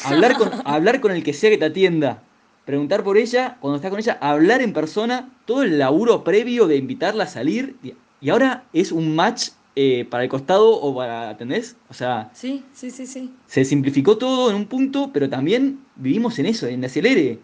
Hablar 0.04 0.36
con, 0.36 0.50
hablar 0.66 1.02
con 1.02 1.12
el 1.12 1.24
que 1.24 1.34
sea 1.34 1.52
que 1.52 1.60
te 1.60 1.66
atienda. 1.66 2.24
preguntar 2.66 3.04
por 3.04 3.18
ella, 3.18 3.58
cuando 3.62 3.76
estás 3.76 3.92
con 3.92 4.00
ella, 4.00 4.18
hablar 4.22 4.64
en 4.64 4.74
persona, 4.74 5.30
todo 5.46 5.62
el 5.62 5.78
laburo 5.78 6.24
previo 6.24 6.66
de 6.66 6.78
invitarla 6.78 7.26
a 7.26 7.28
salir, 7.28 7.76
y 8.20 8.30
ahora 8.32 8.64
es 8.74 8.92
un 8.92 9.14
match 9.14 9.50
eh, 9.76 10.06
para 10.10 10.24
el 10.24 10.30
costado 10.30 10.70
o 10.70 10.96
para, 10.96 11.32
¿entendés? 11.32 11.76
O 11.90 11.94
sea, 11.94 12.30
sí, 12.34 12.64
sí, 12.74 12.92
sí, 12.92 13.08
sí. 13.08 13.34
Se 13.48 13.66
simplificó 13.66 14.18
todo 14.18 14.52
en 14.52 14.56
un 14.56 14.66
punto, 14.68 15.10
pero 15.12 15.30
también 15.30 15.80
vivimos 15.96 16.38
en 16.38 16.46
eso, 16.46 16.68
en 16.68 16.86
acelere. 16.86 17.40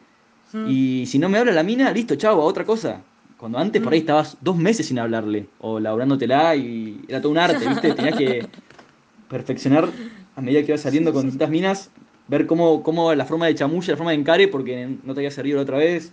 Hmm. 0.54 0.66
Y 0.68 1.06
si 1.08 1.18
no 1.18 1.28
me 1.28 1.40
habla 1.40 1.52
la 1.52 1.64
mina, 1.64 1.92
listo, 1.92 2.16
chao, 2.16 2.40
a 2.40 2.46
otra 2.46 2.66
cosa. 2.66 3.02
Cuando 3.38 3.58
antes 3.58 3.82
por 3.82 3.94
ahí 3.94 4.00
hmm. 4.00 4.04
estabas 4.04 4.38
dos 4.42 4.58
meses 4.58 4.86
sin 4.86 5.00
hablarle, 5.00 5.48
o 5.60 5.80
laburándotela 5.80 6.56
y 6.56 7.02
era 7.08 7.20
todo 7.20 7.32
un 7.32 7.40
arte, 7.40 7.68
¿viste? 7.68 7.94
Tenías 7.96 8.16
que 8.16 8.48
perfeccionar 9.28 9.90
a 10.36 10.42
medida 10.42 10.62
que 10.62 10.68
ibas 10.68 10.82
saliendo 10.82 11.12
con 11.12 11.24
distintas 11.24 11.50
minas, 11.50 11.90
ver 12.28 12.46
cómo, 12.46 12.84
cómo 12.84 13.14
la 13.16 13.26
forma 13.26 13.48
de 13.48 13.56
chamulla, 13.56 13.94
la 13.94 13.98
forma 13.98 14.12
de 14.12 14.18
encare, 14.18 14.48
porque 14.48 14.98
no 15.04 15.14
te 15.14 15.22
había 15.22 15.32
servido 15.32 15.58
la 15.58 15.64
otra 15.64 15.78
vez. 15.78 16.12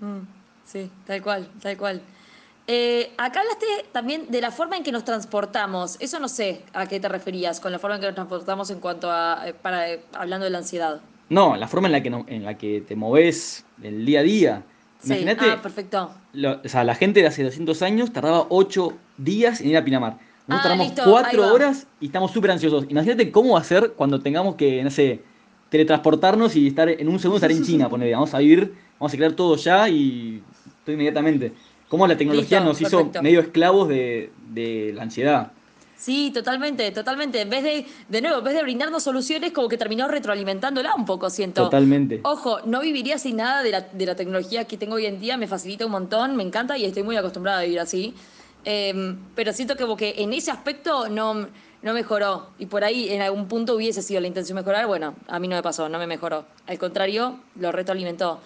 Hmm. 0.00 0.20
Sí, 0.64 0.90
tal 1.06 1.20
cual, 1.20 1.48
tal 1.60 1.76
cual. 1.76 2.00
Eh, 2.72 3.10
acá 3.18 3.40
hablaste 3.40 3.66
también 3.90 4.26
de 4.28 4.40
la 4.40 4.52
forma 4.52 4.76
en 4.76 4.84
que 4.84 4.92
nos 4.92 5.04
transportamos. 5.04 5.96
Eso 5.98 6.20
no 6.20 6.28
sé 6.28 6.62
a 6.72 6.86
qué 6.86 7.00
te 7.00 7.08
referías 7.08 7.58
con 7.58 7.72
la 7.72 7.80
forma 7.80 7.96
en 7.96 8.00
que 8.00 8.06
nos 8.06 8.14
transportamos 8.14 8.70
en 8.70 8.78
cuanto 8.78 9.10
a, 9.10 9.42
eh, 9.48 9.54
para, 9.54 9.90
eh, 9.90 10.00
hablando 10.12 10.44
de 10.44 10.50
la 10.50 10.58
ansiedad. 10.58 11.00
No, 11.30 11.56
la 11.56 11.66
forma 11.66 11.88
en 11.88 11.92
la 11.92 12.00
que, 12.00 12.08
en 12.08 12.44
la 12.44 12.56
que 12.56 12.80
te 12.82 12.94
moves 12.94 13.64
el 13.82 14.06
día 14.06 14.20
a 14.20 14.22
día. 14.22 14.62
Sí, 15.02 15.26
ah, 15.28 15.58
perfecto. 15.60 16.12
o 16.64 16.68
sea, 16.68 16.84
la 16.84 16.94
gente 16.94 17.22
de 17.22 17.26
hace 17.26 17.42
200 17.42 17.82
años 17.82 18.12
tardaba 18.12 18.46
8 18.50 18.92
días 19.16 19.60
en 19.60 19.70
ir 19.70 19.76
a 19.76 19.84
Pinamar. 19.84 20.18
Nosotros 20.46 20.72
ah, 20.72 20.94
tardamos 20.94 21.22
4 21.32 21.52
horas 21.52 21.88
y 21.98 22.06
estamos 22.06 22.30
súper 22.30 22.52
ansiosos. 22.52 22.84
Imagínate 22.88 23.32
cómo 23.32 23.54
va 23.54 23.60
a 23.60 23.64
ser 23.64 23.94
cuando 23.94 24.20
tengamos 24.20 24.54
que, 24.54 24.84
no 24.84 24.92
sé, 24.92 25.22
teletransportarnos 25.70 26.54
y 26.54 26.68
estar 26.68 26.88
en 26.88 27.08
un 27.08 27.18
segundo 27.18 27.38
estar 27.38 27.50
en 27.50 27.64
China, 27.64 27.88
poner, 27.88 28.12
vamos 28.12 28.32
a 28.32 28.38
vivir, 28.38 28.72
vamos 29.00 29.12
a 29.12 29.16
crear 29.16 29.32
todo 29.32 29.56
ya 29.56 29.88
y 29.88 30.40
todo 30.84 30.92
inmediatamente 30.92 31.52
cómo 31.90 32.06
la 32.06 32.16
tecnología 32.16 32.60
nos 32.60 32.80
hizo 32.80 33.10
medio 33.20 33.40
esclavos 33.40 33.88
de, 33.88 34.30
la 34.94 35.02
ansiedad. 35.02 35.52
Sí, 35.96 36.30
totalmente, 36.32 36.90
totalmente. 36.92 37.42
En 37.42 37.50
vez 37.50 37.62
de, 37.62 37.86
de 38.08 38.22
nuevo, 38.22 38.38
en 38.38 38.44
vez 38.44 38.54
de 38.54 38.62
brindarnos 38.62 39.02
soluciones, 39.02 39.52
como 39.52 39.68
que 39.68 39.76
terminó 39.76 40.08
retroalimentándola 40.08 40.94
un 40.94 41.04
poco, 41.04 41.28
siento. 41.28 41.64
Totalmente. 41.64 42.20
Ojo, 42.22 42.60
no 42.64 42.80
viviría 42.80 43.18
sin 43.18 43.36
nada 43.36 43.62
de 43.62 43.70
la, 43.70 43.80
de 43.82 44.06
la 44.06 44.14
tecnología 44.14 44.64
que 44.64 44.78
tengo 44.78 44.94
hoy 44.94 45.04
en 45.04 45.20
día, 45.20 45.36
me 45.36 45.46
facilita 45.46 45.84
un 45.84 45.92
montón, 45.92 46.36
me 46.36 46.42
encanta 46.42 46.78
y 46.78 46.86
estoy 46.86 47.02
muy 47.02 47.16
acostumbrada 47.16 47.58
a 47.58 47.62
vivir 47.64 47.80
así. 47.80 48.14
Em, 48.64 49.18
pero 49.34 49.52
siento 49.52 49.74
que, 49.74 49.82
como 49.82 49.96
que 49.96 50.14
en 50.18 50.32
ese 50.32 50.50
aspecto 50.50 51.10
no, 51.10 51.48
no 51.82 51.92
mejoró. 51.92 52.48
Y 52.58 52.66
por 52.66 52.82
ahí 52.82 53.10
en 53.10 53.20
algún 53.20 53.46
punto 53.46 53.74
hubiese 53.74 54.00
sido 54.00 54.22
la 54.22 54.26
intención 54.26 54.56
mejorar. 54.56 54.86
Bueno, 54.86 55.16
a 55.28 55.38
mí 55.38 55.48
no 55.48 55.56
me 55.56 55.62
pasó, 55.62 55.88
no 55.88 55.98
me 55.98 56.06
mejoró. 56.06 56.46
Al 56.66 56.78
contrario, 56.78 57.40
lo 57.56 57.72
retroalimentó. 57.72 58.40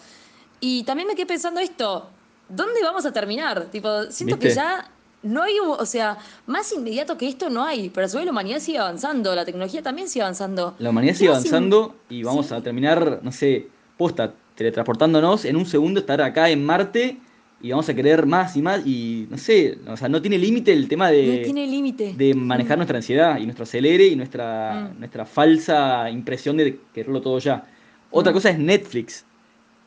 Y 0.61 0.83
también 0.85 1.07
me 1.07 1.15
quedé 1.15 1.27
pensando 1.27 1.61
esto. 1.61 2.09
¿Dónde 2.49 2.83
vamos 2.83 3.07
a 3.07 3.13
terminar? 3.13 3.67
Tipo, 3.71 4.05
siento 4.11 4.39
que 4.39 4.55
ya 4.55 4.91
no 5.23 5.43
hay, 5.43 5.55
o 5.59 5.87
sea, 5.87 6.19
más 6.47 6.73
inmediato 6.73 7.17
que 7.17 7.27
esto 7.27 7.49
no 7.51 7.65
hay, 7.65 7.91
pero 7.91 8.07
a 8.07 8.09
su 8.09 8.19
vez 8.19 8.27
la 8.27 8.33
humanidad 8.33 8.61
sigue 8.61 8.79
avanzando, 8.79 9.35
la 9.35 9.45
tecnología 9.45 9.83
también 9.83 10.09
sigue 10.09 10.23
avanzando. 10.23 10.75
La 10.79 10.91
humanidad 10.91 11.15
sigue 11.15 11.31
avanzando 11.31 11.97
y 12.11 12.23
vamos 12.23 12.53
a 12.53 12.63
terminar, 12.63 13.21
no 13.23 13.33
sé, 13.33 13.69
posta, 13.97 14.35
teletransportándonos 14.55 15.45
en 15.45 15.57
un 15.57 15.67
segundo, 15.67 16.01
estar 16.01 16.21
acá 16.21 16.51
en 16.51 16.65
Marte 16.65 17.19
y 17.61 17.71
vamos 17.71 17.89
a 17.89 17.95
querer 17.95 18.27
más 18.27 18.57
y 18.57 18.63
más 18.63 18.87
y 18.87 19.27
no 19.31 19.39
sé, 19.39 19.79
o 19.89 19.97
sea, 19.97 20.09
no 20.09 20.21
tiene 20.21 20.37
límite 20.37 20.73
el 20.73 20.87
tema 20.87 21.11
de, 21.11 21.41
tiene 21.45 21.67
límite. 21.67 22.13
de 22.15 22.35
manejar 22.35 22.77
nuestra 22.77 22.99
ansiedad 22.99 23.39
y 23.39 23.45
nuestro 23.45 23.63
acelere 23.63 24.07
y 24.07 24.17
nuestra, 24.17 24.91
mm. 24.93 24.99
nuestra 24.99 25.25
falsa 25.25 26.11
impresión 26.11 26.59
de 26.59 26.79
quererlo 26.93 27.23
todo 27.23 27.39
ya. 27.39 27.65
Otra 28.11 28.33
mm. 28.33 28.35
cosa 28.35 28.51
es 28.51 28.59
Netflix. 28.59 29.25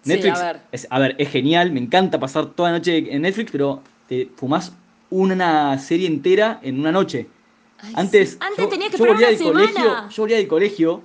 Netflix, 0.08 0.40
a, 0.40 0.54
ver. 0.54 0.62
Es, 0.72 0.88
a 0.90 1.00
ver, 1.00 1.16
es 1.18 1.30
genial, 1.30 1.72
me 1.72 1.80
encanta 1.80 2.20
pasar 2.20 2.48
toda 2.48 2.72
la 2.72 2.78
noche 2.78 3.14
en 3.14 3.22
Netflix, 3.22 3.52
pero 3.52 3.82
te 4.08 4.30
fumás 4.36 4.74
una 5.10 5.78
serie 5.80 6.08
entera 6.08 6.60
en 6.64 6.80
una 6.80 6.92
noche. 6.92 7.28
antes, 7.94 8.38
antes 8.40 8.70
tenía 8.70 8.90
que 8.90 8.98
yo 8.98 9.06
volvía 9.06 9.28
del 9.28 9.38
colegio, 9.38 10.10
yo 10.10 10.24
volvía 10.24 10.38
del 10.38 10.48
colegio, 10.48 11.04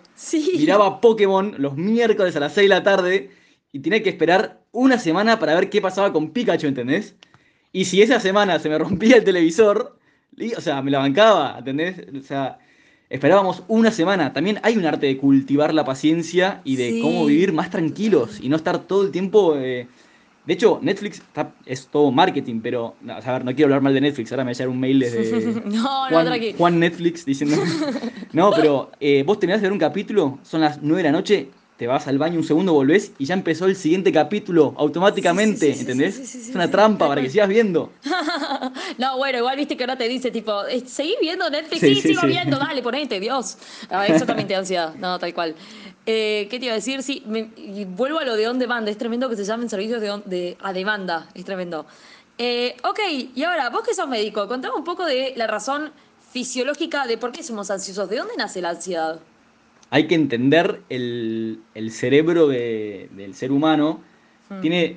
miraba 0.58 1.00
Pokémon 1.00 1.54
los 1.58 1.76
miércoles 1.76 2.34
a 2.36 2.40
las 2.40 2.54
6 2.54 2.64
de 2.64 2.74
la 2.74 2.82
tarde 2.82 3.30
y 3.72 3.80
tenía 3.80 4.02
que 4.02 4.10
esperar 4.10 4.62
una 4.72 4.98
semana 4.98 5.38
para 5.38 5.54
ver 5.54 5.70
qué 5.70 5.80
pasaba 5.80 6.12
con 6.12 6.30
Pikachu, 6.30 6.66
¿entendés? 6.66 7.14
Y 7.72 7.86
si 7.86 8.02
esa 8.02 8.20
semana 8.20 8.58
se 8.58 8.68
me 8.68 8.78
rompía 8.78 9.16
el 9.16 9.24
televisor, 9.24 9.98
o 10.56 10.60
sea, 10.60 10.82
me 10.82 10.90
la 10.90 10.98
bancaba, 10.98 11.56
¿entendés? 11.58 12.06
O 12.18 12.22
sea, 12.22 12.58
esperábamos 13.12 13.62
una 13.68 13.90
semana. 13.90 14.32
También 14.32 14.58
hay 14.62 14.78
un 14.78 14.86
arte 14.86 15.06
de 15.06 15.18
cultivar 15.18 15.74
la 15.74 15.84
paciencia 15.84 16.62
y 16.64 16.76
de 16.76 17.00
cómo 17.02 17.26
vivir 17.26 17.52
más 17.52 17.68
tranquilos 17.68 18.38
y 18.40 18.48
no 18.48 18.56
estar 18.56 18.78
todo 18.80 19.04
el 19.04 19.12
tiempo... 19.12 19.54
Eh, 19.56 19.86
de 20.46 20.54
hecho, 20.54 20.80
Netflix 20.82 21.22
es 21.66 21.86
todo 21.86 22.10
marketing, 22.10 22.60
pero 22.60 22.96
a 23.06 23.32
ver, 23.32 23.44
no 23.44 23.54
quiero 23.54 23.66
hablar 23.66 23.80
mal 23.80 23.94
de 23.94 24.00
Netflix, 24.00 24.32
ahora 24.32 24.42
me 24.42 24.48
va 24.48 24.50
a 24.50 24.54
llegar 24.54 24.68
un 24.70 24.80
mail 24.80 24.98
desde 24.98 25.60
no, 25.66 26.08
Juan, 26.08 26.24
no, 26.24 26.56
Juan, 26.58 26.80
Netflix 26.80 27.24
diciendo... 27.24 27.56
no, 28.32 28.50
pero 28.50 28.90
eh, 28.98 29.22
vos 29.24 29.38
terminás 29.38 29.60
de 29.60 29.66
ver 29.66 29.72
un 29.72 29.78
capítulo, 29.78 30.40
son 30.42 30.62
las 30.62 30.82
9 30.82 30.96
de 30.96 31.08
la 31.08 31.12
noche, 31.12 31.48
te 31.76 31.86
vas 31.86 32.06
al 32.06 32.18
baño 32.18 32.38
un 32.38 32.44
segundo, 32.44 32.72
volvés 32.72 33.12
y 33.18 33.24
ya 33.24 33.34
empezó 33.34 33.66
el 33.66 33.76
siguiente 33.76 34.12
capítulo 34.12 34.74
automáticamente, 34.76 35.72
¿entendés? 35.72 36.18
es 36.18 36.54
una 36.54 36.70
trampa 36.70 37.08
para 37.08 37.20
que 37.22 37.30
sigas 37.30 37.48
viendo. 37.48 37.90
no, 38.98 39.16
bueno, 39.16 39.38
igual 39.38 39.56
viste 39.56 39.76
que 39.76 39.82
ahora 39.84 39.96
te 39.96 40.08
dice 40.08 40.30
tipo, 40.30 40.62
¿seguís 40.86 41.16
viendo 41.20 41.48
Netflix? 41.50 41.80
Sí, 41.80 41.94
sigo 41.96 42.26
viendo, 42.26 42.58
dale, 42.58 42.82
ponete, 42.82 43.18
Dios. 43.18 43.56
Ah, 43.90 44.06
eso 44.06 44.26
también 44.26 44.46
te 44.46 44.54
da 44.54 44.60
ansiedad, 44.60 44.94
no, 44.94 45.18
tal 45.18 45.34
cual. 45.34 45.54
Eh, 46.04 46.46
¿Qué 46.50 46.58
te 46.58 46.66
iba 46.66 46.72
a 46.72 46.76
decir? 46.76 47.02
Sí, 47.02 47.24
vuelvo 47.88 48.18
a 48.18 48.24
lo 48.24 48.36
de 48.36 48.48
on 48.48 48.58
demand, 48.58 48.88
es 48.88 48.98
tremendo 48.98 49.28
que 49.28 49.36
se 49.36 49.44
llamen 49.44 49.68
servicios 49.68 50.00
de, 50.00 50.56
a 50.60 50.72
demanda, 50.72 51.28
es 51.34 51.44
tremendo. 51.44 51.86
Eh, 52.38 52.76
ok, 52.84 52.98
y 53.34 53.42
ahora, 53.44 53.70
vos 53.70 53.82
que 53.82 53.94
sos 53.94 54.08
médico, 54.08 54.46
contame 54.48 54.74
un 54.74 54.84
poco 54.84 55.04
de 55.04 55.32
la 55.36 55.46
razón 55.46 55.92
fisiológica 56.32 57.06
de 57.06 57.18
por 57.18 57.30
qué 57.30 57.42
somos 57.42 57.70
ansiosos, 57.70 58.08
¿de 58.08 58.16
dónde 58.16 58.34
nace 58.36 58.60
la 58.62 58.70
ansiedad? 58.70 59.20
Hay 59.92 60.06
que 60.06 60.14
entender 60.14 60.80
el, 60.88 61.60
cerebro 61.90 62.48
del 62.48 63.34
ser 63.34 63.52
humano. 63.52 64.00
Hmm. 64.48 64.62
Tiene, 64.62 64.96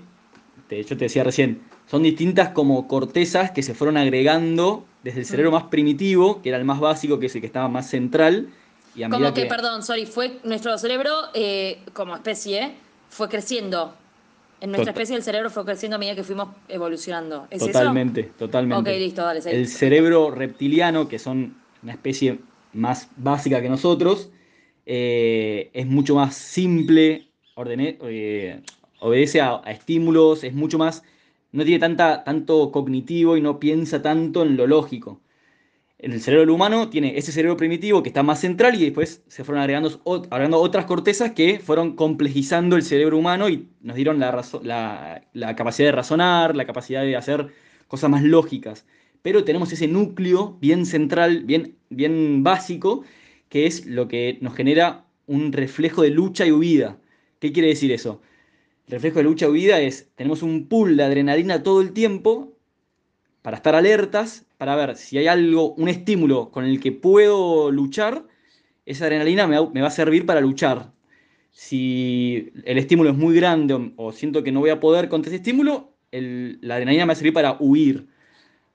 yo 0.69 0.85
te 0.85 0.95
decía 0.95 1.21
recién, 1.25 1.61
son 1.85 2.01
distintas 2.01 2.49
como 2.49 2.87
cortezas 2.87 3.51
que 3.51 3.61
se 3.61 3.73
fueron 3.73 3.97
agregando 3.97 4.85
desde 5.03 5.19
el 5.19 5.25
cerebro 5.25 5.51
hmm. 5.51 5.55
más 5.55 5.63
primitivo, 5.63 6.41
que 6.41 6.47
era 6.47 6.57
el 6.57 6.63
más 6.63 6.79
básico, 6.79 7.19
que 7.19 7.25
es 7.25 7.35
el 7.35 7.41
que 7.41 7.47
estaba 7.47 7.67
más 7.67 7.89
central. 7.89 8.47
Y 8.95 9.03
a 9.03 9.09
como 9.09 9.33
que, 9.33 9.45
perdón, 9.47 9.83
sorry, 9.83 10.05
fue 10.05 10.39
nuestro 10.45 10.77
cerebro 10.77 11.11
eh, 11.33 11.81
como 11.91 12.15
especie, 12.15 12.75
fue 13.09 13.27
creciendo. 13.27 13.93
En 14.61 14.71
nuestra 14.71 14.91
especie 14.91 15.17
el 15.17 15.23
cerebro 15.23 15.49
fue 15.49 15.65
creciendo 15.65 15.97
a 15.97 15.99
medida 15.99 16.15
que 16.15 16.23
fuimos 16.23 16.47
evolucionando. 16.69 17.47
¿Es 17.49 17.59
totalmente, 17.59 18.23
totalmente. 18.23 18.91
Ok, 18.91 18.97
listo, 18.97 19.23
dale. 19.23 19.41
El 19.43 19.67
cerebro 19.67 20.31
reptiliano, 20.31 21.09
que 21.09 21.19
son 21.19 21.57
una 21.83 21.91
especie 21.91 22.39
más 22.71 23.09
básica 23.17 23.61
que 23.61 23.67
nosotros, 23.67 24.29
eh, 24.85 25.71
es 25.73 25.87
mucho 25.87 26.15
más 26.15 26.35
simple, 26.35 27.27
eh, 28.03 28.61
obedece 28.99 29.41
a, 29.41 29.61
estímulos, 29.67 30.43
es 30.43 30.53
mucho 30.53 30.77
más, 30.77 31.03
no 31.51 31.63
tiene 31.63 31.79
tanta, 31.79 32.23
tanto 32.23 32.71
cognitivo 32.71 33.37
y 33.37 33.41
no 33.41 33.59
piensa 33.59 34.01
tanto 34.01 34.43
en 34.43 34.57
lo 34.57 34.67
lógico. 34.67 35.21
En 35.97 36.11
el 36.11 36.21
cerebro 36.21 36.53
humano 36.53 36.89
tiene 36.89 37.17
ese 37.17 37.31
cerebro 37.31 37.57
primitivo 37.57 38.03
que 38.03 38.09
está 38.09 38.21
más 38.21 38.39
central 38.41 38.75
y 38.75 38.83
después 38.83 39.23
se 39.27 39.43
fueron 39.43 39.63
agregando, 39.63 40.01
otras 40.61 40.85
cortezas 40.85 41.31
que 41.31 41.59
fueron 41.59 41.95
complejizando 41.95 42.75
el 42.75 42.83
cerebro 42.83 43.17
humano 43.17 43.49
y 43.49 43.69
nos 43.81 43.95
dieron 43.95 44.19
la, 44.19 45.21
la 45.33 45.55
capacidad 45.55 45.87
de 45.87 45.91
razonar, 45.93 46.55
la 46.55 46.65
capacidad 46.65 47.01
de 47.01 47.15
hacer 47.15 47.47
cosas 47.87 48.09
más 48.09 48.23
lógicas. 48.23 48.85
Pero 49.21 49.43
tenemos 49.45 49.71
ese 49.71 49.87
núcleo 49.87 50.57
bien 50.59 50.85
central, 50.85 51.45
bien 51.45 52.43
básico, 52.43 53.03
que 53.55 53.67
es 53.67 53.85
lo 53.85 54.09
que 54.09 54.37
nos 54.41 54.53
genera 54.53 55.05
un 55.27 55.53
reflejo 55.53 56.01
de 56.01 56.09
lucha 56.09 56.45
y 56.45 56.51
huida. 56.51 56.99
¿Qué 57.39 57.53
quiere 57.53 57.69
decir 57.69 57.89
eso? 57.93 58.21
El 58.85 58.91
reflejo 58.91 59.19
de 59.19 59.23
lucha 59.23 59.45
y 59.45 59.49
huida 59.49 59.79
es, 59.79 60.09
tenemos 60.15 60.43
un 60.43 60.67
pool 60.67 60.97
de 60.97 61.03
adrenalina 61.05 61.63
todo 61.63 61.79
el 61.79 61.93
tiempo 61.93 62.51
para 63.41 63.55
estar 63.55 63.73
alertas, 63.73 64.45
para 64.57 64.75
ver 64.75 64.97
si 64.97 65.19
hay 65.19 65.27
algo, 65.27 65.73
un 65.75 65.87
estímulo 65.87 66.51
con 66.51 66.65
el 66.65 66.81
que 66.81 66.91
puedo 66.91 67.71
luchar, 67.71 68.25
esa 68.85 69.05
adrenalina 69.05 69.47
me 69.47 69.81
va, 69.81 69.87
a 69.87 69.91
servir 69.91 70.25
para 70.25 70.41
luchar. 70.41 70.91
Si 71.51 72.51
el 72.65 72.77
estímulo 72.77 73.11
es 73.11 73.15
muy 73.15 73.37
grande 73.37 73.93
o, 73.95 74.11
siento 74.11 74.43
que 74.43 74.51
no 74.51 74.59
voy 74.59 74.71
a 74.71 74.81
poder 74.81 75.07
contra 75.07 75.29
ese 75.29 75.37
estímulo, 75.37 75.93
la 76.11 76.75
adrenalina 76.75 77.05
me 77.05 77.07
va 77.07 77.13
a 77.13 77.15
servir 77.15 77.31
para 77.31 77.55
huir. 77.61 78.05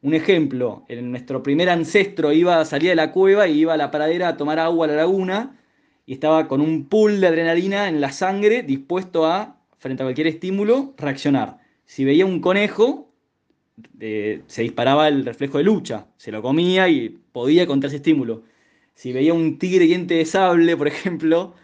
Un 0.02 0.14
ejemplo, 0.14 0.86
nuestro 1.02 1.42
primer 1.42 1.68
ancestro 1.68 2.32
iba, 2.32 2.64
salía 2.64 2.90
de 2.90 2.96
la 2.96 3.12
cueva 3.12 3.48
y 3.48 3.60
iba 3.60 3.74
a 3.74 3.76
la 3.76 3.90
pradera 3.90 4.28
a 4.28 4.36
tomar 4.36 4.58
agua 4.58 4.86
a 4.86 4.88
la 4.88 4.96
laguna 4.96 5.58
y 6.06 6.14
estaba 6.14 6.48
con 6.48 6.62
un 6.62 6.88
pool 6.88 7.20
de 7.20 7.26
adrenalina 7.26 7.88
en 7.88 8.00
la 8.00 8.10
sangre 8.10 8.62
dispuesto 8.62 9.26
a, 9.26 9.58
frente 9.78 10.02
a 10.02 10.06
cualquier 10.06 10.26
estímulo, 10.26 10.94
reaccionar. 10.96 11.58
Si 11.84 12.04
veía 12.04 12.24
un 12.24 12.40
conejo, 12.40 13.12
eh, 14.00 14.42
se 14.46 14.62
disparaba 14.62 15.08
el 15.08 15.24
reflejo 15.24 15.58
de 15.58 15.64
lucha, 15.64 16.06
se 16.16 16.32
lo 16.32 16.42
comía 16.42 16.88
y 16.88 17.10
podía 17.32 17.66
contra 17.66 17.88
ese 17.88 17.96
estímulo. 17.96 18.44
Si 18.94 19.12
veía 19.12 19.34
un 19.34 19.58
tigre 19.58 19.84
diente 19.84 20.14
de 20.14 20.24
sable, 20.24 20.76
por 20.76 20.88
ejemplo, 20.88 21.54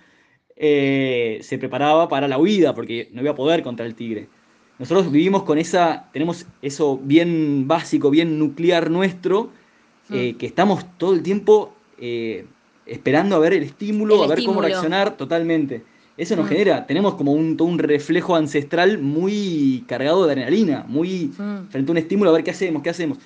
eh, 0.56 1.38
se 1.42 1.58
preparaba 1.58 2.08
para 2.08 2.28
la 2.28 2.38
huida, 2.38 2.74
porque 2.74 3.08
no 3.12 3.22
iba 3.22 3.32
a 3.32 3.34
poder 3.34 3.62
contra 3.62 3.86
el 3.86 3.94
tigre. 3.94 4.28
Nosotros 4.78 5.10
vivimos 5.10 5.44
con 5.44 5.58
esa, 5.58 6.04
tenemos 6.12 6.46
eso 6.60 6.98
bien 7.02 7.66
básico, 7.66 8.10
bien 8.10 8.38
nuclear 8.38 8.90
nuestro, 8.90 9.50
eh, 10.10 10.32
mm. 10.34 10.38
que 10.38 10.46
estamos 10.46 10.84
todo 10.98 11.14
el 11.14 11.22
tiempo 11.22 11.74
eh, 11.98 12.46
esperando 12.84 13.36
a 13.36 13.38
ver 13.38 13.54
el 13.54 13.62
estímulo, 13.62 14.22
a 14.22 14.26
ver 14.26 14.44
cómo 14.44 14.60
reaccionar 14.60 15.16
totalmente. 15.16 15.82
Eso 16.16 16.36
nos 16.36 16.46
mm. 16.46 16.48
genera, 16.48 16.86
tenemos 16.86 17.14
como 17.14 17.32
un, 17.32 17.56
un 17.60 17.78
reflejo 17.78 18.36
ancestral 18.36 18.98
muy 18.98 19.84
cargado 19.86 20.24
de 20.24 20.32
adrenalina, 20.32 20.84
muy 20.86 21.32
mm. 21.36 21.68
frente 21.70 21.90
a 21.90 21.92
un 21.92 21.98
estímulo, 21.98 22.30
a 22.30 22.32
ver 22.34 22.44
qué 22.44 22.50
hacemos, 22.50 22.82
qué 22.82 22.90
hacemos. 22.90 23.18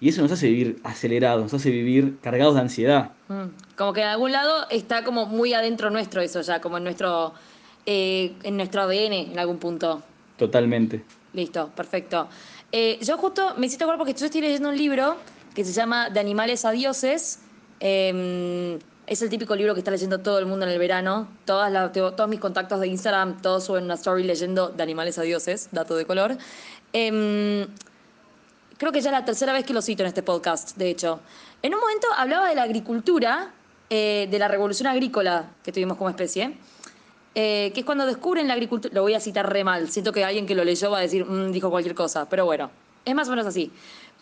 Y 0.00 0.10
eso 0.10 0.22
nos 0.22 0.30
hace 0.30 0.48
vivir 0.48 0.78
acelerados, 0.84 1.42
nos 1.42 1.54
hace 1.54 1.70
vivir 1.70 2.18
cargados 2.22 2.54
de 2.54 2.60
ansiedad. 2.60 3.10
Como 3.76 3.92
que 3.92 4.02
en 4.02 4.08
algún 4.08 4.30
lado 4.30 4.66
está 4.70 5.02
como 5.02 5.26
muy 5.26 5.54
adentro 5.54 5.90
nuestro 5.90 6.20
eso 6.20 6.40
ya, 6.40 6.60
como 6.60 6.78
en 6.78 6.84
nuestro, 6.84 7.34
eh, 7.84 8.32
en 8.44 8.56
nuestro 8.56 8.82
ADN 8.82 9.12
en 9.32 9.38
algún 9.38 9.58
punto. 9.58 10.02
Totalmente. 10.38 11.04
Listo, 11.34 11.70
perfecto. 11.74 12.28
Eh, 12.72 12.98
yo 13.02 13.18
justo 13.18 13.54
me 13.56 13.66
hiciste 13.66 13.84
acuerdo 13.84 13.98
porque 13.98 14.18
yo 14.18 14.26
estoy 14.26 14.40
leyendo 14.40 14.68
un 14.70 14.76
libro 14.76 15.16
que 15.54 15.64
se 15.64 15.72
llama 15.72 16.08
De 16.08 16.20
animales 16.20 16.64
a 16.64 16.70
dioses. 16.70 17.40
Em, 17.80 18.78
es 19.06 19.22
el 19.22 19.28
típico 19.28 19.54
libro 19.56 19.74
que 19.74 19.80
está 19.80 19.90
leyendo 19.90 20.20
todo 20.20 20.38
el 20.38 20.46
mundo 20.46 20.64
en 20.64 20.72
el 20.72 20.78
verano. 20.78 21.28
Todas 21.44 21.92
todos 21.92 22.28
mis 22.28 22.40
contactos 22.40 22.80
de 22.80 22.86
Instagram, 22.86 23.42
todos 23.42 23.64
suben 23.64 23.84
una 23.84 23.94
story 23.94 24.22
leyendo 24.22 24.68
De 24.68 24.82
animales 24.82 25.18
a 25.18 25.22
dioses, 25.22 25.68
dato 25.72 25.96
de 25.96 26.06
color. 26.06 26.38
Eh, 26.92 27.66
creo 28.78 28.92
que 28.92 29.00
ya 29.00 29.10
es 29.10 29.12
la 29.12 29.24
tercera 29.24 29.52
vez 29.52 29.64
que 29.64 29.74
lo 29.74 29.82
cito 29.82 30.02
en 30.02 30.06
este 30.06 30.22
podcast, 30.22 30.76
de 30.76 30.88
hecho. 30.88 31.20
En 31.62 31.74
un 31.74 31.80
momento 31.80 32.06
hablaba 32.16 32.48
de 32.48 32.54
la 32.54 32.62
agricultura, 32.62 33.52
eh, 33.90 34.28
de 34.30 34.38
la 34.38 34.48
revolución 34.48 34.86
agrícola 34.86 35.50
que 35.62 35.72
tuvimos 35.72 35.96
como 35.98 36.08
especie, 36.08 36.56
eh, 37.40 37.70
que 37.72 37.80
es 37.80 37.86
cuando 37.86 38.04
descubren 38.04 38.48
la 38.48 38.54
agricultura, 38.54 38.92
lo 38.92 39.02
voy 39.02 39.14
a 39.14 39.20
citar 39.20 39.48
re 39.48 39.62
mal, 39.62 39.88
siento 39.90 40.12
que 40.12 40.24
alguien 40.24 40.44
que 40.44 40.56
lo 40.56 40.64
leyó 40.64 40.90
va 40.90 40.98
a 40.98 41.02
decir, 41.02 41.24
mm, 41.24 41.52
dijo 41.52 41.70
cualquier 41.70 41.94
cosa, 41.94 42.28
pero 42.28 42.44
bueno, 42.44 42.68
es 43.04 43.14
más 43.14 43.28
o 43.28 43.30
menos 43.30 43.46
así. 43.46 43.70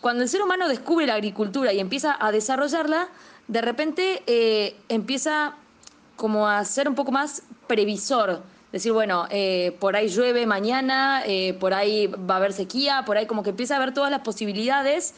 Cuando 0.01 0.21
el 0.21 0.29
ser 0.29 0.43
humano 0.43 0.67
descubre 0.67 1.07
la 1.07 1.15
agricultura 1.15 1.73
y 1.73 1.79
empieza 1.79 2.15
a 2.19 2.31
desarrollarla, 2.31 3.09
de 3.47 3.61
repente 3.61 4.21
eh, 4.27 4.75
empieza 4.87 5.55
como 6.15 6.47
a 6.47 6.63
ser 6.63 6.87
un 6.87 6.93
poco 6.93 7.11
más 7.11 7.41
previsor 7.65 8.43
decir, 8.71 8.91
bueno, 8.91 9.25
eh, 9.31 9.75
por 9.79 9.95
ahí 9.95 10.09
llueve 10.09 10.45
mañana, 10.45 11.23
por 11.59 11.73
ahí 11.73 12.05
va 12.05 12.35
a 12.35 12.37
haber 12.37 12.53
sequía, 12.53 13.01
por 13.03 13.17
ahí 13.17 13.25
como 13.25 13.41
que 13.41 13.49
empieza 13.49 13.77
a 13.77 13.79
ver 13.79 13.95
todas 13.95 14.11
las 14.11 14.21
posibilidades, 14.21 15.15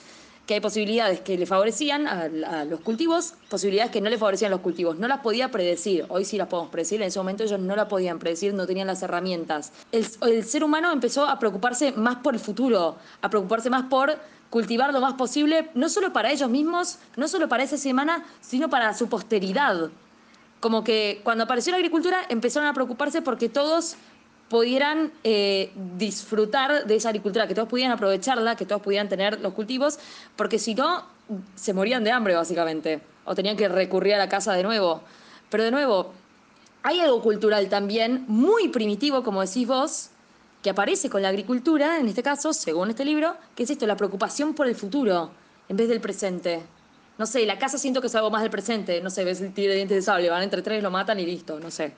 que 0.49 0.55
hay 0.55 0.61
posibilidades 0.61 1.19
que 1.19 1.37
le 1.37 1.45
favorecían 1.45 2.07
a, 2.07 2.65
los 2.65 2.79
cultivos, 2.79 3.35
posibilidades 3.51 3.91
que 3.91 4.01
no 4.01 4.09
le 4.09 4.17
favorecían 4.17 4.51
a 4.51 4.55
los 4.55 4.61
cultivos. 4.61 4.97
No 4.97 5.07
las 5.07 5.19
podía 5.19 5.51
predecir, 5.51 6.07
hoy 6.09 6.25
sí 6.25 6.37
las 6.39 6.47
podemos 6.47 6.71
predecir, 6.71 6.99
en 7.03 7.09
ese 7.09 7.19
momento 7.19 7.43
ellos 7.43 7.59
no 7.59 7.75
la 7.75 7.87
podían 7.87 8.17
predecir, 8.17 8.55
no 8.55 8.65
tenían 8.65 8.87
las 8.87 9.03
herramientas. 9.03 9.71
El, 9.91 10.07
el 10.23 10.43
ser 10.43 10.63
humano 10.63 10.91
empezó 10.91 11.27
a 11.27 11.37
preocuparse 11.37 11.91
más 11.91 12.15
por 12.15 12.33
el 12.33 12.39
futuro, 12.39 12.97
a 13.21 13.29
preocuparse 13.29 13.69
más 13.69 13.83
por 13.91 14.17
cultivar 14.49 14.91
lo 14.91 15.01
más 15.01 15.13
posible, 15.13 15.69
no 15.75 15.87
solo 15.87 16.13
para 16.13 16.31
ellos 16.31 16.49
mismos, 16.49 16.97
no 17.15 17.27
solo 17.27 17.47
para 17.47 17.61
esa 17.61 17.77
semana, 17.77 18.25
sino 18.41 18.71
para 18.71 18.95
su 18.95 19.07
posteridad 19.07 19.91
como 20.59 20.83
que 20.83 21.21
cuando 21.23 21.45
apareció 21.45 21.71
la 21.71 21.77
agricultura 21.77 22.19
empezaron 22.27 22.67
a 22.67 22.73
preocuparse 22.73 23.21
porque 23.21 23.47
todos 23.47 23.95
pudieran 24.49 25.11
eh, 25.23 25.71
disfrutar 25.97 26.85
de 26.85 26.95
esa 26.95 27.09
agricultura, 27.09 27.47
que 27.47 27.55
todos 27.55 27.69
pudieran 27.69 27.93
aprovecharla, 27.93 28.55
que 28.55 28.65
todos 28.65 28.81
pudieran 28.81 29.07
tener 29.07 29.39
los 29.39 29.53
cultivos, 29.53 29.99
porque 30.35 30.59
si 30.59 30.75
no, 30.75 31.05
se 31.55 31.73
morían 31.73 32.03
de 32.03 32.11
hambre 32.11 32.35
básicamente, 32.35 33.01
o 33.25 33.35
tenían 33.35 33.55
que 33.55 33.69
recurrir 33.69 34.15
a 34.15 34.17
la 34.17 34.27
casa 34.27 34.53
de 34.53 34.63
nuevo. 34.63 35.01
Pero 35.49 35.63
de 35.63 35.71
nuevo, 35.71 36.11
hay 36.81 36.99
algo 36.99 37.21
cultural 37.21 37.69
también 37.69 38.25
muy 38.27 38.69
primitivo, 38.69 39.23
como 39.23 39.41
decís 39.41 39.67
vos, 39.67 40.09
que 40.63 40.71
aparece 40.71 41.09
con 41.09 41.21
la 41.21 41.29
agricultura, 41.29 41.99
en 41.99 42.07
este 42.07 42.23
caso, 42.23 42.51
según 42.51 42.89
este 42.89 43.05
libro, 43.05 43.35
que 43.55 43.63
es 43.63 43.69
esto, 43.69 43.85
la 43.85 43.95
preocupación 43.95 44.53
por 44.53 44.67
el 44.67 44.75
futuro 44.75 45.31
en 45.69 45.77
vez 45.77 45.87
del 45.87 46.01
presente. 46.01 46.61
No 47.17 47.25
sé, 47.25 47.45
la 47.45 47.59
casa 47.59 47.77
siento 47.77 48.01
que 48.01 48.07
es 48.07 48.15
algo 48.15 48.31
más 48.31 48.41
del 48.41 48.49
presente. 48.49 49.01
No 49.01 49.09
sé, 49.09 49.23
ves 49.23 49.41
el 49.41 49.53
tigre 49.53 49.71
de 49.71 49.75
dientes 49.75 49.97
de 49.97 50.01
sable, 50.01 50.29
van 50.29 50.41
entre 50.41 50.61
tres, 50.61 50.81
lo 50.81 50.89
matan 50.89 51.19
y 51.19 51.25
listo, 51.25 51.59
no 51.59 51.69
sé. 51.69 51.93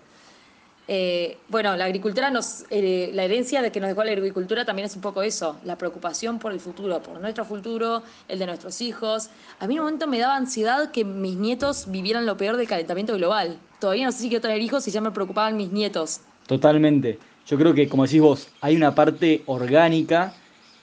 Eh, 0.87 1.37
bueno, 1.47 1.75
la 1.77 1.85
agricultura 1.85 2.29
nos, 2.29 2.65
eh, 2.69 3.11
la 3.13 3.23
herencia 3.23 3.61
de 3.61 3.71
que 3.71 3.79
nos 3.79 3.89
dejó 3.89 4.03
la 4.03 4.11
agricultura 4.11 4.65
también 4.65 4.87
es 4.87 4.95
un 4.95 5.01
poco 5.01 5.21
eso, 5.21 5.57
la 5.63 5.77
preocupación 5.77 6.39
por 6.39 6.51
el 6.51 6.59
futuro, 6.59 7.01
por 7.01 7.19
nuestro 7.21 7.45
futuro, 7.45 8.03
el 8.27 8.39
de 8.39 8.45
nuestros 8.45 8.81
hijos. 8.81 9.29
A 9.59 9.67
mí 9.67 9.75
en 9.75 9.79
un 9.79 9.85
momento 9.85 10.07
me 10.07 10.19
daba 10.19 10.35
ansiedad 10.35 10.91
que 10.91 11.05
mis 11.05 11.37
nietos 11.37 11.85
vivieran 11.89 12.25
lo 12.25 12.35
peor 12.35 12.57
del 12.57 12.67
calentamiento 12.67 13.15
global. 13.15 13.57
Todavía 13.79 14.05
no 14.05 14.11
sé 14.11 14.19
si 14.19 14.29
quiero 14.29 14.41
tener 14.41 14.61
hijos 14.61 14.87
y 14.87 14.91
ya 14.91 15.01
me 15.01 15.11
preocupaban 15.11 15.55
mis 15.55 15.71
nietos. 15.71 16.21
Totalmente. 16.47 17.19
Yo 17.47 17.57
creo 17.57 17.73
que, 17.73 17.87
como 17.87 18.03
decís 18.03 18.21
vos, 18.21 18.47
hay 18.61 18.75
una 18.75 18.93
parte 18.93 19.43
orgánica 19.45 20.33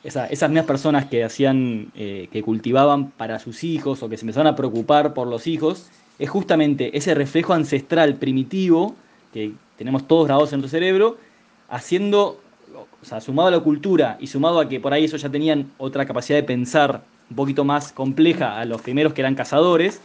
esas 0.04 0.48
mismas 0.48 0.66
personas 0.66 1.06
que 1.06 1.24
hacían, 1.24 1.90
eh, 1.94 2.28
que 2.30 2.42
cultivaban 2.42 3.10
para 3.10 3.38
sus 3.38 3.64
hijos 3.64 4.02
o 4.02 4.08
que 4.08 4.16
se 4.16 4.22
empezaban 4.22 4.46
a 4.46 4.56
preocupar 4.56 5.12
por 5.12 5.26
los 5.26 5.46
hijos, 5.46 5.88
es 6.18 6.30
justamente 6.30 6.96
ese 6.96 7.14
reflejo 7.14 7.52
ancestral 7.52 8.14
primitivo 8.14 8.94
que 9.32 9.52
tenemos 9.78 10.06
todos 10.06 10.26
grabados 10.26 10.52
en 10.52 10.60
nuestro 10.60 10.78
cerebro, 10.78 11.16
haciendo, 11.68 12.40
o 13.00 13.04
sea, 13.04 13.20
sumado 13.20 13.48
a 13.48 13.52
la 13.52 13.60
cultura 13.60 14.18
y 14.20 14.26
sumado 14.26 14.60
a 14.60 14.68
que 14.68 14.80
por 14.80 14.92
ahí 14.92 15.04
ellos 15.04 15.22
ya 15.22 15.30
tenían 15.30 15.70
otra 15.78 16.04
capacidad 16.04 16.36
de 16.38 16.42
pensar 16.42 17.02
un 17.30 17.36
poquito 17.36 17.64
más 17.64 17.92
compleja 17.92 18.58
a 18.58 18.64
los 18.64 18.82
primeros 18.82 19.14
que 19.14 19.22
eran 19.22 19.34
cazadores, 19.34 20.00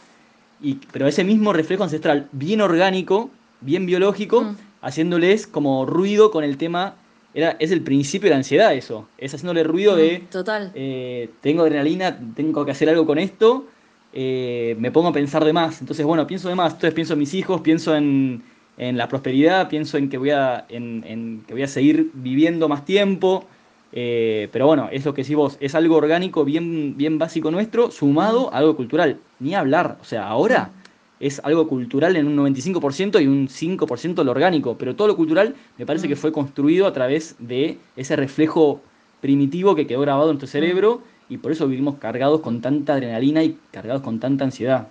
y, 0.61 0.75
pero 0.91 1.07
ese 1.07 1.23
mismo 1.23 1.51
reflejo 1.51 1.83
ancestral, 1.83 2.29
bien 2.31 2.61
orgánico, 2.61 3.29
bien 3.59 3.85
biológico, 3.85 4.43
mm. 4.43 4.55
haciéndoles 4.81 5.47
como 5.47 5.85
ruido 5.85 6.31
con 6.31 6.43
el 6.43 6.57
tema 6.57 6.95
es 7.33 7.71
el 7.71 7.81
principio 7.81 8.27
de 8.27 8.31
la 8.31 8.37
ansiedad 8.37 8.73
eso. 8.75 9.07
Es 9.17 9.33
haciéndole 9.33 9.63
ruido 9.63 9.95
de... 9.95 10.19
Mm, 10.19 10.25
total. 10.27 10.71
Eh, 10.75 11.31
tengo 11.41 11.63
adrenalina, 11.63 12.17
tengo 12.35 12.63
que 12.63 12.71
hacer 12.71 12.89
algo 12.89 13.05
con 13.05 13.17
esto, 13.17 13.65
eh, 14.13 14.75
me 14.77 14.91
pongo 14.91 15.07
a 15.07 15.13
pensar 15.13 15.43
de 15.43 15.51
más. 15.51 15.81
Entonces, 15.81 16.05
bueno, 16.05 16.27
pienso 16.27 16.47
de 16.49 16.55
más. 16.55 16.73
Entonces 16.73 16.93
pienso 16.93 17.13
en 17.13 17.19
mis 17.19 17.33
hijos, 17.33 17.61
pienso 17.61 17.95
en, 17.95 18.43
la 18.77 19.07
prosperidad, 19.07 19.69
pienso 19.69 19.97
en 19.97 20.09
que 20.09 20.17
voy 20.17 20.31
a, 20.31 20.65
en, 20.69 21.43
que 21.47 21.53
voy 21.53 21.63
a 21.63 21.67
seguir 21.67 22.09
viviendo 22.13 22.67
más 22.67 22.85
tiempo. 22.85 23.45
Eh, 23.91 24.49
pero 24.51 24.65
bueno, 24.65 24.89
es 24.91 25.05
lo 25.05 25.13
que 25.13 25.21
decís 25.21 25.35
vos, 25.35 25.57
es 25.59 25.75
algo 25.75 25.95
orgánico 25.95 26.43
bien, 26.43 26.97
bien 26.97 27.19
básico 27.19 27.51
nuestro, 27.51 27.91
sumado 27.91 28.51
a 28.53 28.57
algo 28.57 28.75
cultural. 28.75 29.19
Ni 29.39 29.53
hablar. 29.53 29.97
O 30.01 30.03
sea, 30.03 30.27
ahora 30.27 30.71
es 31.19 31.39
algo 31.43 31.67
cultural 31.67 32.15
en 32.15 32.27
un 32.27 32.35
95% 32.35 33.21
y 33.21 33.27
un 33.27 33.47
5% 33.47 34.23
lo 34.23 34.31
orgánico, 34.31 34.77
pero 34.77 34.95
todo 34.95 35.07
lo 35.07 35.15
cultural 35.15 35.55
me 35.77 35.85
parece 35.85 36.07
que 36.07 36.15
mm. 36.15 36.17
fue 36.17 36.31
construido 36.31 36.87
a 36.87 36.93
través 36.93 37.35
de 37.39 37.77
ese 37.95 38.15
reflejo 38.15 38.81
primitivo 39.21 39.73
que 39.73 39.87
quedó 39.87 40.01
grabado 40.01 40.31
en 40.31 40.37
tu 40.37 40.47
cerebro 40.47 41.01
y 41.29 41.37
por 41.37 41.53
eso 41.53 41.67
vivimos 41.67 41.95
cargados 41.95 42.41
con 42.41 42.59
tanta 42.59 42.93
adrenalina 42.93 43.41
y 43.43 43.57
cargados 43.71 44.01
con 44.01 44.19
tanta 44.19 44.43
ansiedad. 44.43 44.89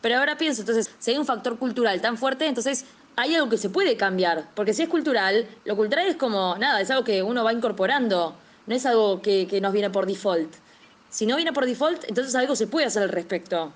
Pero 0.00 0.18
ahora 0.18 0.36
pienso, 0.36 0.62
entonces, 0.62 0.90
si 0.98 1.10
hay 1.12 1.18
un 1.18 1.26
factor 1.26 1.58
cultural 1.58 2.00
tan 2.00 2.16
fuerte, 2.16 2.46
entonces 2.46 2.84
hay 3.16 3.34
algo 3.34 3.48
que 3.48 3.58
se 3.58 3.70
puede 3.70 3.96
cambiar, 3.96 4.48
porque 4.54 4.72
si 4.72 4.82
es 4.82 4.88
cultural, 4.88 5.46
lo 5.64 5.76
cultural 5.76 6.06
es 6.06 6.16
como, 6.16 6.56
nada, 6.58 6.80
es 6.80 6.90
algo 6.90 7.04
que 7.04 7.22
uno 7.22 7.44
va 7.44 7.52
incorporando, 7.52 8.34
no 8.66 8.74
es 8.74 8.86
algo 8.86 9.20
que, 9.20 9.46
que 9.46 9.60
nos 9.60 9.72
viene 9.72 9.90
por 9.90 10.06
default. 10.06 10.52
Si 11.10 11.26
no 11.26 11.36
viene 11.36 11.52
por 11.52 11.66
default, 11.66 12.04
entonces 12.08 12.34
algo 12.34 12.54
se 12.54 12.66
puede 12.66 12.86
hacer 12.86 13.02
al 13.02 13.08
respecto 13.08 13.72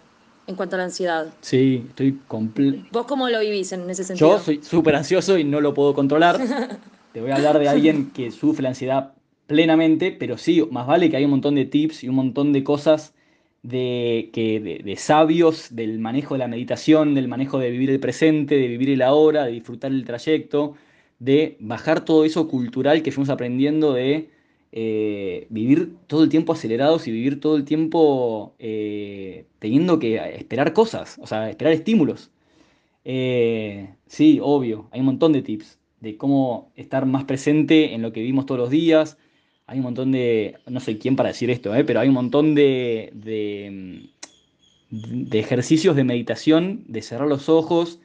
en 0.46 0.56
cuanto 0.56 0.76
a 0.76 0.78
la 0.78 0.84
ansiedad. 0.84 1.32
Sí, 1.40 1.84
estoy 1.88 2.20
completo. 2.28 2.84
¿Vos 2.92 3.06
cómo 3.06 3.28
lo 3.28 3.40
vivís 3.40 3.72
en 3.72 3.88
ese 3.88 4.04
sentido? 4.04 4.36
Yo 4.36 4.42
soy 4.42 4.62
súper 4.62 4.94
ansioso 4.94 5.38
y 5.38 5.44
no 5.44 5.60
lo 5.60 5.74
puedo 5.74 5.94
controlar. 5.94 6.38
Te 7.12 7.20
voy 7.20 7.30
a 7.30 7.36
hablar 7.36 7.58
de 7.58 7.68
alguien 7.68 8.10
que 8.10 8.30
sufre 8.30 8.62
la 8.62 8.70
ansiedad 8.70 9.12
plenamente, 9.46 10.12
pero 10.12 10.36
sí, 10.36 10.66
más 10.70 10.86
vale 10.86 11.10
que 11.10 11.16
hay 11.16 11.24
un 11.24 11.30
montón 11.30 11.54
de 11.54 11.64
tips 11.64 12.04
y 12.04 12.08
un 12.08 12.16
montón 12.16 12.52
de 12.52 12.64
cosas 12.64 13.13
de, 13.64 14.30
que, 14.32 14.60
de, 14.60 14.96
sabios 14.96 15.74
del 15.74 15.98
manejo 15.98 16.34
de 16.34 16.38
la 16.38 16.48
meditación, 16.48 17.14
del 17.14 17.28
manejo 17.28 17.58
de 17.58 17.70
vivir 17.70 17.90
el 17.90 17.98
presente, 18.00 18.56
de 18.56 18.68
vivir 18.68 18.90
el 18.90 19.02
ahora, 19.02 19.46
de 19.46 19.52
disfrutar 19.52 19.90
el 19.90 20.04
trayecto, 20.04 20.76
de 21.18 21.56
bajar 21.60 22.04
todo 22.04 22.24
eso 22.24 22.46
cultural 22.48 23.02
que 23.02 23.10
fuimos 23.12 23.30
aprendiendo 23.30 23.94
de 23.94 24.28
eh, 24.72 25.46
vivir 25.50 25.94
todo 26.06 26.24
el 26.24 26.28
tiempo 26.30 26.52
acelerados 26.52 27.08
y 27.08 27.12
vivir 27.12 27.40
todo 27.40 27.56
el 27.56 27.64
tiempo 27.64 28.54
eh, 28.58 29.46
teniendo 29.60 29.98
que 29.98 30.16
esperar 30.36 30.72
cosas, 30.74 31.18
o 31.22 31.26
sea, 31.26 31.48
esperar 31.50 31.72
estímulos. 31.72 32.30
Eh, 33.04 33.94
sí, 34.06 34.40
obvio, 34.42 34.88
hay 34.92 35.00
un 35.00 35.06
montón 35.06 35.32
de 35.32 35.42
tips 35.42 35.78
de 36.00 36.16
cómo 36.18 36.72
estar 36.76 37.06
más 37.06 37.24
presente 37.24 37.94
en 37.94 38.02
lo 38.02 38.12
que 38.12 38.20
vivimos 38.20 38.46
todos 38.46 38.60
los 38.60 38.70
días. 38.70 39.16
Hay 39.66 39.78
un 39.78 39.84
montón 39.84 40.12
de, 40.12 40.56
no 40.66 40.80
sé 40.80 40.98
quién 40.98 41.16
para 41.16 41.30
decir 41.30 41.50
esto, 41.50 41.72
pero 41.86 42.00
hay 42.00 42.08
un 42.08 42.14
montón 42.14 42.54
de, 42.54 43.10
de, 43.14 44.10
de 44.90 45.38
ejercicios 45.38 45.96
de 45.96 46.04
meditación, 46.04 46.84
de 46.86 47.02
cerrar 47.02 47.28
los 47.28 47.48
ojos, 47.48 48.00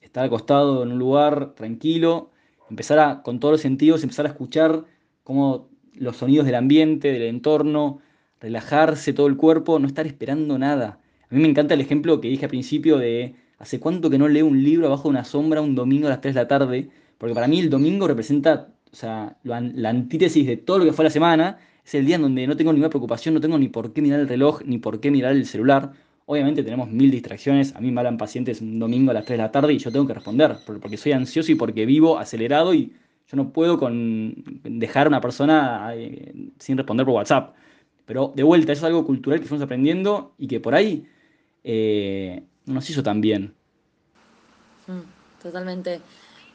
estar 0.00 0.24
acostado 0.24 0.82
en 0.82 0.92
un 0.92 0.98
lugar 0.98 1.54
tranquilo, 1.54 2.30
empezar 2.70 2.98
a, 2.98 3.22
con 3.22 3.40
todos 3.40 3.52
los 3.52 3.60
sentidos, 3.60 4.02
empezar 4.02 4.26
a 4.26 4.30
escuchar 4.30 4.86
cómo 5.22 5.68
los 5.94 6.16
sonidos 6.16 6.46
del 6.46 6.54
ambiente, 6.54 7.12
del 7.12 7.22
entorno, 7.22 8.00
relajarse 8.40 9.12
todo 9.12 9.26
el 9.26 9.36
cuerpo, 9.36 9.78
no 9.78 9.86
estar 9.86 10.06
esperando 10.06 10.58
nada. 10.58 11.00
A 11.30 11.34
mí 11.34 11.42
me 11.42 11.48
encanta 11.48 11.74
el 11.74 11.80
ejemplo 11.80 12.20
que 12.20 12.28
dije 12.28 12.46
al 12.46 12.50
principio 12.50 12.98
de 12.98 13.34
¿Hace 13.58 13.80
cuánto 13.80 14.10
que 14.10 14.18
no 14.18 14.28
leo 14.28 14.46
un 14.46 14.62
libro 14.62 14.86
abajo 14.86 15.04
de 15.04 15.10
una 15.10 15.24
sombra 15.24 15.62
un 15.62 15.74
domingo 15.74 16.06
a 16.06 16.10
las 16.10 16.20
3 16.20 16.34
de 16.34 16.40
la 16.42 16.48
tarde? 16.48 16.90
Porque 17.18 17.34
para 17.34 17.48
mí 17.48 17.60
el 17.60 17.70
domingo 17.70 18.06
representa, 18.06 18.68
o 18.92 18.96
sea, 18.96 19.36
la 19.42 19.88
antítesis 19.88 20.46
de 20.46 20.56
todo 20.56 20.78
lo 20.78 20.84
que 20.84 20.92
fue 20.92 21.04
la 21.04 21.10
semana. 21.10 21.58
Es 21.84 21.94
el 21.94 22.04
día 22.04 22.16
en 22.16 22.22
donde 22.22 22.46
no 22.46 22.56
tengo 22.56 22.72
ninguna 22.72 22.90
preocupación, 22.90 23.34
no 23.34 23.40
tengo 23.40 23.58
ni 23.58 23.68
por 23.68 23.92
qué 23.92 24.02
mirar 24.02 24.20
el 24.20 24.28
reloj, 24.28 24.62
ni 24.64 24.78
por 24.78 24.98
qué 25.00 25.10
mirar 25.10 25.32
el 25.32 25.46
celular. 25.46 25.92
Obviamente 26.24 26.64
tenemos 26.64 26.90
mil 26.90 27.10
distracciones. 27.10 27.76
A 27.76 27.80
mí 27.80 27.92
me 27.92 28.00
hablan 28.00 28.18
pacientes 28.18 28.60
un 28.60 28.78
domingo 28.78 29.12
a 29.12 29.14
las 29.14 29.24
3 29.24 29.38
de 29.38 29.42
la 29.44 29.52
tarde 29.52 29.72
y 29.72 29.78
yo 29.78 29.92
tengo 29.92 30.06
que 30.06 30.14
responder, 30.14 30.56
porque 30.66 30.96
soy 30.96 31.12
ansioso 31.12 31.52
y 31.52 31.54
porque 31.54 31.86
vivo 31.86 32.18
acelerado 32.18 32.74
y 32.74 32.92
yo 33.28 33.36
no 33.36 33.52
puedo 33.52 33.78
dejar 34.64 35.06
a 35.06 35.08
una 35.08 35.20
persona 35.20 35.90
eh, 35.94 36.34
sin 36.58 36.76
responder 36.76 37.06
por 37.06 37.14
WhatsApp. 37.14 37.54
Pero 38.04 38.32
de 38.34 38.42
vuelta, 38.42 38.72
eso 38.72 38.80
es 38.80 38.84
algo 38.84 39.04
cultural 39.04 39.40
que 39.40 39.46
fuimos 39.46 39.64
aprendiendo 39.64 40.34
y 40.38 40.46
que 40.46 40.60
por 40.60 40.74
ahí 40.74 41.06
eh, 41.62 42.42
no 42.66 42.74
nos 42.74 42.88
hizo 42.90 43.02
tan 43.02 43.20
bien. 43.20 43.54
Mm, 44.86 45.42
totalmente. 45.42 46.00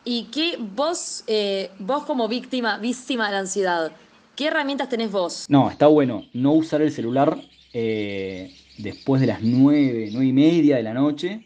¿Y 0.04 0.26
qué 0.32 0.58
vos, 0.58 1.24
eh, 1.28 1.70
vos 1.78 2.04
como 2.06 2.28
víctima, 2.28 2.80
víctima 2.80 3.28
de 3.28 3.34
la 3.34 3.40
ansiedad, 3.40 3.92
qué 4.36 4.48
herramientas 4.48 4.90
tenés 4.90 5.12
vos? 5.12 5.46
No, 5.48 5.70
está 5.70 5.88
bueno 5.88 6.24
no 6.34 6.54
usar 6.54 6.82
el 6.82 6.92
celular 6.92 7.40
eh, 7.74 8.52
después 8.80 9.22
de 9.22 9.28
las 9.28 9.44
nueve, 9.44 10.10
nueve 10.12 10.28
y 10.28 10.34
media 10.34 10.78
de 10.78 10.84
la 10.84 10.96
noche. 10.96 11.46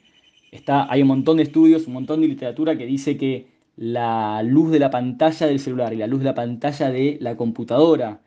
Está, 0.51 0.89
hay 0.89 1.01
un 1.01 1.09
montón 1.09 1.35
de 1.37 1.43
estudios, 1.43 1.85
un 1.87 1.93
montón 1.93 2.21
de 2.21 2.27
literatura 2.27 2.77
que 2.77 2.85
dice 2.85 3.17
que 3.17 3.47
la 3.75 4.41
luz 4.41 4.71
de 4.71 4.79
la 4.79 4.89
pantalla 4.89 5.47
del 5.47 5.59
celular 5.59 5.93
y 5.93 5.97
la 5.97 6.07
luz 6.07 6.19
de 6.19 6.25
la 6.25 6.35
pantalla 6.35 6.89
de 6.89 7.17
la 7.19 7.35
computadora 7.35 8.21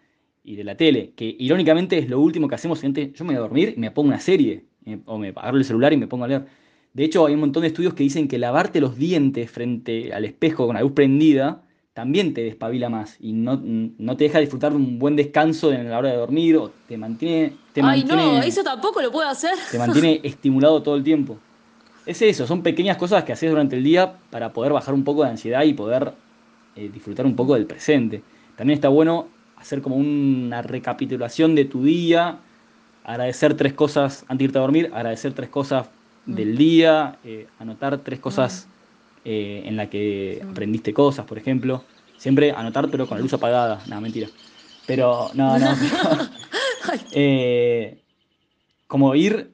y 0.45 0.57
de 0.57 0.65
la 0.65 0.77
tele, 0.77 1.13
que 1.17 1.37
irónicamente 1.39 1.97
es 1.97 2.11
lo 2.11 2.21
último 2.21 2.49
que 2.49 2.55
hacemos, 2.55 2.83
gente, 2.83 3.13
yo 3.15 3.25
me 3.25 3.33
voy 3.33 3.37
a 3.37 3.41
dormir 3.41 3.75
y 3.77 3.81
me 3.81 3.91
pongo 3.91 4.09
una 4.09 4.21
serie, 4.21 4.67
o 5.07 5.17
me 5.17 5.29
agarro 5.29 5.57
el 5.57 5.65
celular 5.65 5.95
y 5.95 5.97
me 5.97 6.07
pongo 6.07 6.25
a 6.25 6.29
leer 6.29 6.47
de 6.93 7.05
hecho, 7.05 7.27
hay 7.27 7.35
un 7.35 7.41
montón 7.41 7.63
de 7.63 7.69
estudios 7.69 7.95
que 7.95 8.03
dicen 8.03 8.29
que 8.29 8.39
lavarte 8.39 8.81
los 8.81 8.97
dientes 8.97 9.51
frente 9.51 10.13
al 10.13 10.25
espejo 10.25 10.67
con 10.67 10.75
la 10.75 10.83
luz 10.83 10.93
prendida 10.93 11.63
también 11.99 12.33
te 12.33 12.43
despabila 12.43 12.89
más 12.89 13.17
y 13.19 13.33
no, 13.33 13.59
te 13.59 14.23
deja 14.23 14.39
disfrutar 14.39 14.71
de 14.71 14.77
un 14.77 15.01
buen 15.01 15.17
descanso 15.17 15.73
en 15.73 15.91
la 15.91 15.99
hora 15.99 16.11
de 16.11 16.17
dormir 16.17 16.57
o 16.57 16.71
te 16.87 16.97
mantiene... 16.97 17.55
Te 17.73 17.81
Ay, 17.83 18.05
no, 18.05 18.41
eso 18.41 18.63
tampoco 18.63 19.03
lo 19.03 19.11
puedo 19.11 19.29
hacer. 19.29 19.51
Te 19.69 19.81
mantiene 19.81 20.21
estimulado 20.23 20.81
todo 20.81 20.95
el 20.95 21.03
tiempo. 21.03 21.39
Es 22.07 22.23
eso, 22.23 22.47
son 22.47 22.63
pequeñas 22.63 22.99
cosas 22.99 23.25
que 23.25 23.33
haces 23.33 23.51
durante 23.51 23.75
el 23.75 23.83
día 23.83 24.15
para 24.31 24.53
poder 24.53 24.73
bajar 24.73 24.95
un 24.95 25.03
poco 25.03 25.25
de 25.25 25.31
ansiedad 25.31 25.65
y 25.65 25.75
poder 25.75 26.13
eh, 26.77 26.89
disfrutar 26.89 27.27
un 27.27 27.35
poco 27.35 27.55
del 27.55 27.67
presente. 27.67 28.23
También 28.55 28.77
está 28.77 28.89
bueno 28.89 29.27
hacer 29.57 29.83
como 29.83 29.97
una 29.97 30.63
recapitulación 30.63 31.57
de 31.57 31.65
tu 31.65 31.83
día, 31.83 32.39
agradecer 33.03 33.55
tres 33.55 33.73
cosas 33.73 34.25
antes 34.29 34.39
de 34.39 34.45
irte 34.45 34.59
a 34.59 34.61
dormir, 34.61 34.89
agradecer 34.95 35.33
tres 35.33 35.49
cosas 35.49 35.89
del 36.29 36.57
día, 36.57 37.19
eh, 37.25 37.47
anotar 37.59 37.99
tres 37.99 38.21
cosas 38.21 38.69
eh, 39.25 39.63
en 39.65 39.77
las 39.77 39.89
que 39.89 40.45
aprendiste 40.49 40.93
cosas, 40.93 41.27
por 41.27 41.39
ejemplo. 41.39 41.85
Siempre 42.19 42.53
anotar, 42.53 42.89
pero 42.91 43.07
con 43.07 43.19
la 43.19 43.23
luz 43.23 43.33
apagada. 43.33 43.83
No, 43.87 44.01
mentira. 44.01 44.29
Pero, 44.87 45.31
no, 45.35 45.59
no. 45.59 45.75
Eh, 47.13 47.99
como 48.87 49.15
ir 49.15 49.51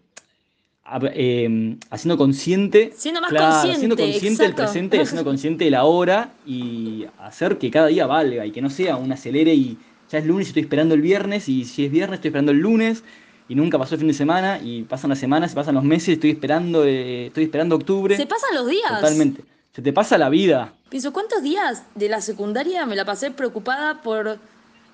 haciendo 0.84 2.16
consciente. 2.16 2.92
Siendo 2.94 3.20
más 3.20 3.32
consciente. 3.32 3.78
Siendo 3.78 3.96
consciente 3.96 4.42
del 4.44 4.54
presente, 4.54 5.00
haciendo 5.00 5.24
consciente 5.30 5.64
de 5.64 5.70
la 5.70 5.84
hora 5.84 6.32
y 6.46 7.06
hacer 7.18 7.58
que 7.58 7.70
cada 7.70 7.88
día 7.88 8.06
valga 8.06 8.46
y 8.46 8.52
que 8.52 8.62
no 8.62 8.70
sea 8.70 8.96
un 8.96 9.10
acelere 9.10 9.54
y 9.54 9.78
ya 10.10 10.18
es 10.18 10.26
lunes 10.26 10.46
y 10.46 10.50
estoy 10.50 10.62
esperando 10.62 10.94
el 10.94 11.00
viernes 11.00 11.48
y 11.48 11.64
si 11.64 11.86
es 11.86 11.90
viernes 11.90 12.18
estoy 12.18 12.28
esperando 12.28 12.52
el 12.52 12.58
lunes 12.58 13.02
y 13.48 13.54
nunca 13.54 13.78
pasó 13.78 13.94
el 13.94 14.00
fin 14.00 14.08
de 14.08 14.14
semana 14.14 14.58
y 14.62 14.82
pasan 14.82 15.10
las 15.10 15.18
semanas, 15.18 15.50
se 15.50 15.54
pasan 15.54 15.74
los 15.74 15.84
meses, 15.84 16.10
estoy 16.10 16.30
esperando, 16.30 16.84
eh, 16.84 17.26
estoy 17.26 17.44
esperando 17.44 17.76
octubre. 17.76 18.16
Se 18.16 18.26
pasan 18.26 18.54
los 18.54 18.66
días. 18.66 19.00
Totalmente. 19.00 19.44
Se 19.72 19.82
te 19.82 19.92
pasa 19.92 20.16
la 20.16 20.28
vida. 20.28 20.72
Pienso, 20.88 21.12
¿cuántos 21.12 21.42
días 21.42 21.82
de 21.94 22.08
la 22.08 22.20
secundaria 22.20 22.86
me 22.86 22.96
la 22.96 23.04
pasé 23.04 23.30
preocupada 23.30 24.02
por... 24.02 24.38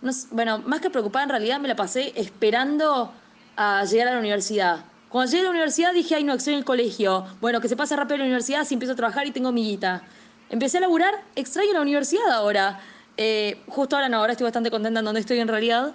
No, 0.02 0.10
bueno, 0.30 0.58
más 0.64 0.80
que 0.80 0.88
preocupada 0.88 1.24
en 1.24 1.30
realidad 1.30 1.60
me 1.60 1.68
la 1.68 1.76
pasé 1.76 2.12
esperando 2.16 3.12
a 3.56 3.84
llegar 3.84 4.08
a 4.08 4.12
la 4.14 4.18
universidad. 4.18 4.84
Cuando 5.10 5.30
llegué 5.30 5.42
a 5.42 5.44
la 5.44 5.50
universidad 5.50 5.92
dije, 5.92 6.14
ay 6.14 6.24
no, 6.24 6.34
estoy 6.34 6.54
en 6.54 6.60
el 6.60 6.64
colegio. 6.64 7.26
Bueno, 7.40 7.60
que 7.60 7.68
se 7.68 7.76
pase 7.76 7.94
rápido 7.94 8.18
la 8.18 8.24
universidad 8.24 8.64
si 8.64 8.74
empiezo 8.74 8.94
a 8.94 8.96
trabajar 8.96 9.26
y 9.26 9.32
tengo 9.32 9.52
mi 9.52 9.64
guita. 9.64 10.02
Empecé 10.48 10.78
a 10.78 10.80
laburar, 10.80 11.14
extraño 11.36 11.72
la 11.74 11.82
universidad 11.82 12.30
ahora. 12.32 12.80
Eh, 13.16 13.60
justo 13.68 13.96
ahora 13.96 14.08
no, 14.08 14.16
ahora 14.16 14.32
estoy 14.32 14.44
bastante 14.44 14.70
contenta 14.70 15.00
en 15.00 15.04
donde 15.04 15.20
estoy 15.20 15.38
en 15.38 15.48
realidad. 15.48 15.94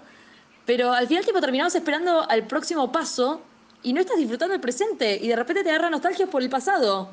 Pero 0.65 0.93
al 0.93 1.08
final 1.08 1.25
tipo 1.25 1.39
terminamos 1.39 1.75
esperando 1.75 2.28
al 2.30 2.47
próximo 2.47 2.91
paso 2.91 3.41
y 3.84 3.93
no 3.93 4.01
estás 4.01 4.17
disfrutando 4.17 4.56
el 4.56 4.62
presente 4.62 5.19
y 5.21 5.28
de 5.28 5.36
repente 5.36 5.63
te 5.63 5.69
agarra 5.69 5.89
nostalgia 5.89 6.28
por 6.28 6.41
el 6.41 6.49
pasado. 6.49 7.10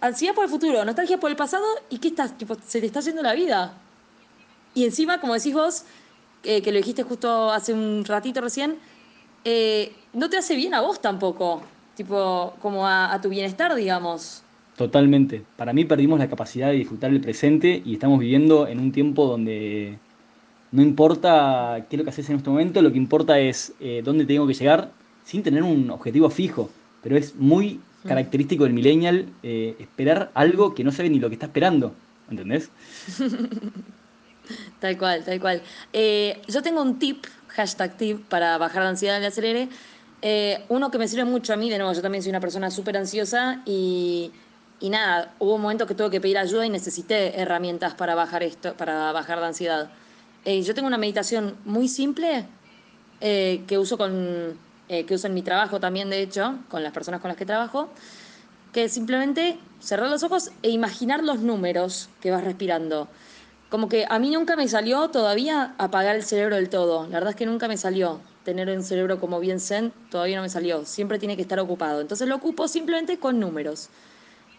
Ansiedad 0.00 0.34
por 0.34 0.44
el 0.44 0.50
futuro, 0.50 0.84
nostalgia 0.84 1.20
por 1.20 1.30
el 1.30 1.36
pasado 1.36 1.64
y 1.90 1.98
¿qué 1.98 2.08
estás? 2.08 2.36
Tipo, 2.38 2.56
se 2.66 2.80
te 2.80 2.86
está 2.86 3.00
yendo 3.00 3.22
la 3.22 3.34
vida. 3.34 3.74
Y 4.74 4.84
encima, 4.84 5.20
como 5.20 5.34
decís 5.34 5.52
vos, 5.52 5.84
que 6.42 6.72
lo 6.72 6.78
dijiste 6.78 7.02
justo 7.02 7.50
hace 7.50 7.74
un 7.74 8.04
ratito 8.06 8.40
recién, 8.40 8.76
eh, 9.44 9.92
no 10.12 10.30
te 10.30 10.38
hace 10.38 10.54
bien 10.56 10.74
a 10.74 10.80
vos 10.80 11.00
tampoco, 11.00 11.62
tipo, 11.96 12.54
como 12.62 12.86
a, 12.86 13.12
a 13.12 13.20
tu 13.20 13.28
bienestar, 13.28 13.74
digamos. 13.74 14.42
Totalmente. 14.76 15.44
Para 15.56 15.74
mí 15.74 15.84
perdimos 15.84 16.18
la 16.18 16.28
capacidad 16.28 16.68
de 16.68 16.74
disfrutar 16.74 17.10
el 17.10 17.20
presente 17.20 17.82
y 17.84 17.94
estamos 17.94 18.18
viviendo 18.18 18.66
en 18.66 18.80
un 18.80 18.92
tiempo 18.92 19.26
donde 19.26 19.98
no 20.72 20.82
importa 20.82 21.86
qué 21.88 21.96
es 21.96 21.98
lo 21.98 22.04
que 22.04 22.10
haces 22.10 22.28
en 22.30 22.36
este 22.36 22.50
momento, 22.50 22.80
lo 22.80 22.92
que 22.92 22.98
importa 22.98 23.38
es 23.38 23.72
eh, 23.80 24.02
dónde 24.04 24.24
tengo 24.24 24.46
que 24.46 24.54
llegar 24.54 24.90
sin 25.24 25.42
tener 25.42 25.62
un 25.62 25.90
objetivo 25.90 26.30
fijo. 26.30 26.70
Pero 27.02 27.16
es 27.16 27.34
muy 27.34 27.80
característico 28.06 28.64
del 28.64 28.72
millennial 28.72 29.26
eh, 29.42 29.74
esperar 29.78 30.30
algo 30.34 30.74
que 30.74 30.84
no 30.84 30.92
sabe 30.92 31.10
ni 31.10 31.18
lo 31.18 31.28
que 31.28 31.34
está 31.34 31.46
esperando. 31.46 31.94
¿Entendés? 32.30 32.70
tal 34.80 34.96
cual, 34.96 35.24
tal 35.24 35.40
cual. 35.40 35.62
Eh, 35.92 36.40
yo 36.46 36.62
tengo 36.62 36.82
un 36.82 36.98
tip, 36.98 37.24
hashtag 37.48 37.96
tip, 37.96 38.24
para 38.28 38.56
bajar 38.58 38.82
la 38.82 38.90
ansiedad 38.90 39.16
del 39.16 39.26
acelere. 39.26 39.68
uno 40.68 40.90
que 40.90 40.98
me 40.98 41.08
sirve 41.08 41.24
mucho 41.24 41.52
a 41.52 41.56
mí, 41.56 41.68
de 41.68 41.78
nuevo, 41.78 41.92
yo 41.92 42.02
también 42.02 42.22
soy 42.22 42.30
una 42.30 42.40
persona 42.40 42.70
súper 42.70 42.96
ansiosa 42.96 43.62
y, 43.66 44.30
y 44.78 44.90
nada, 44.90 45.34
hubo 45.40 45.56
un 45.56 45.62
momento 45.62 45.86
que 45.88 45.94
tuve 45.96 46.10
que 46.10 46.20
pedir 46.20 46.38
ayuda 46.38 46.64
y 46.64 46.70
necesité 46.70 47.40
herramientas 47.40 47.94
para 47.94 48.14
bajar 48.14 48.44
esto, 48.44 48.74
para 48.74 49.10
bajar 49.10 49.38
la 49.38 49.48
ansiedad. 49.48 49.90
Eh, 50.44 50.62
yo 50.62 50.74
tengo 50.74 50.88
una 50.88 50.96
meditación 50.96 51.56
muy 51.66 51.86
simple 51.86 52.46
eh, 53.20 53.62
que, 53.66 53.76
uso 53.76 53.98
eh, 54.88 55.04
que 55.04 55.14
uso 55.14 55.26
en 55.26 55.34
mi 55.34 55.42
trabajo 55.42 55.80
también, 55.80 56.08
de 56.08 56.22
hecho, 56.22 56.58
con 56.70 56.82
las 56.82 56.92
personas 56.92 57.20
con 57.20 57.28
las 57.28 57.36
que 57.36 57.44
trabajo, 57.44 57.90
que 58.72 58.84
es 58.84 58.92
simplemente 58.92 59.58
cerrar 59.80 60.08
los 60.08 60.22
ojos 60.22 60.50
e 60.62 60.70
imaginar 60.70 61.22
los 61.22 61.40
números 61.40 62.08
que 62.22 62.30
vas 62.30 62.42
respirando. 62.42 63.08
Como 63.68 63.88
que 63.88 64.06
a 64.08 64.18
mí 64.18 64.30
nunca 64.30 64.56
me 64.56 64.66
salió 64.66 65.10
todavía 65.10 65.74
apagar 65.76 66.16
el 66.16 66.24
cerebro 66.24 66.56
del 66.56 66.70
todo. 66.70 67.04
La 67.04 67.18
verdad 67.18 67.30
es 67.30 67.36
que 67.36 67.46
nunca 67.46 67.68
me 67.68 67.76
salió 67.76 68.20
tener 68.42 68.68
un 68.70 68.82
cerebro 68.82 69.20
como 69.20 69.38
bien 69.40 69.60
zen, 69.60 69.92
todavía 70.10 70.36
no 70.36 70.42
me 70.42 70.48
salió. 70.48 70.86
Siempre 70.86 71.18
tiene 71.18 71.36
que 71.36 71.42
estar 71.42 71.60
ocupado. 71.60 72.00
Entonces 72.00 72.26
lo 72.26 72.36
ocupo 72.36 72.66
simplemente 72.66 73.18
con 73.18 73.38
números. 73.38 73.90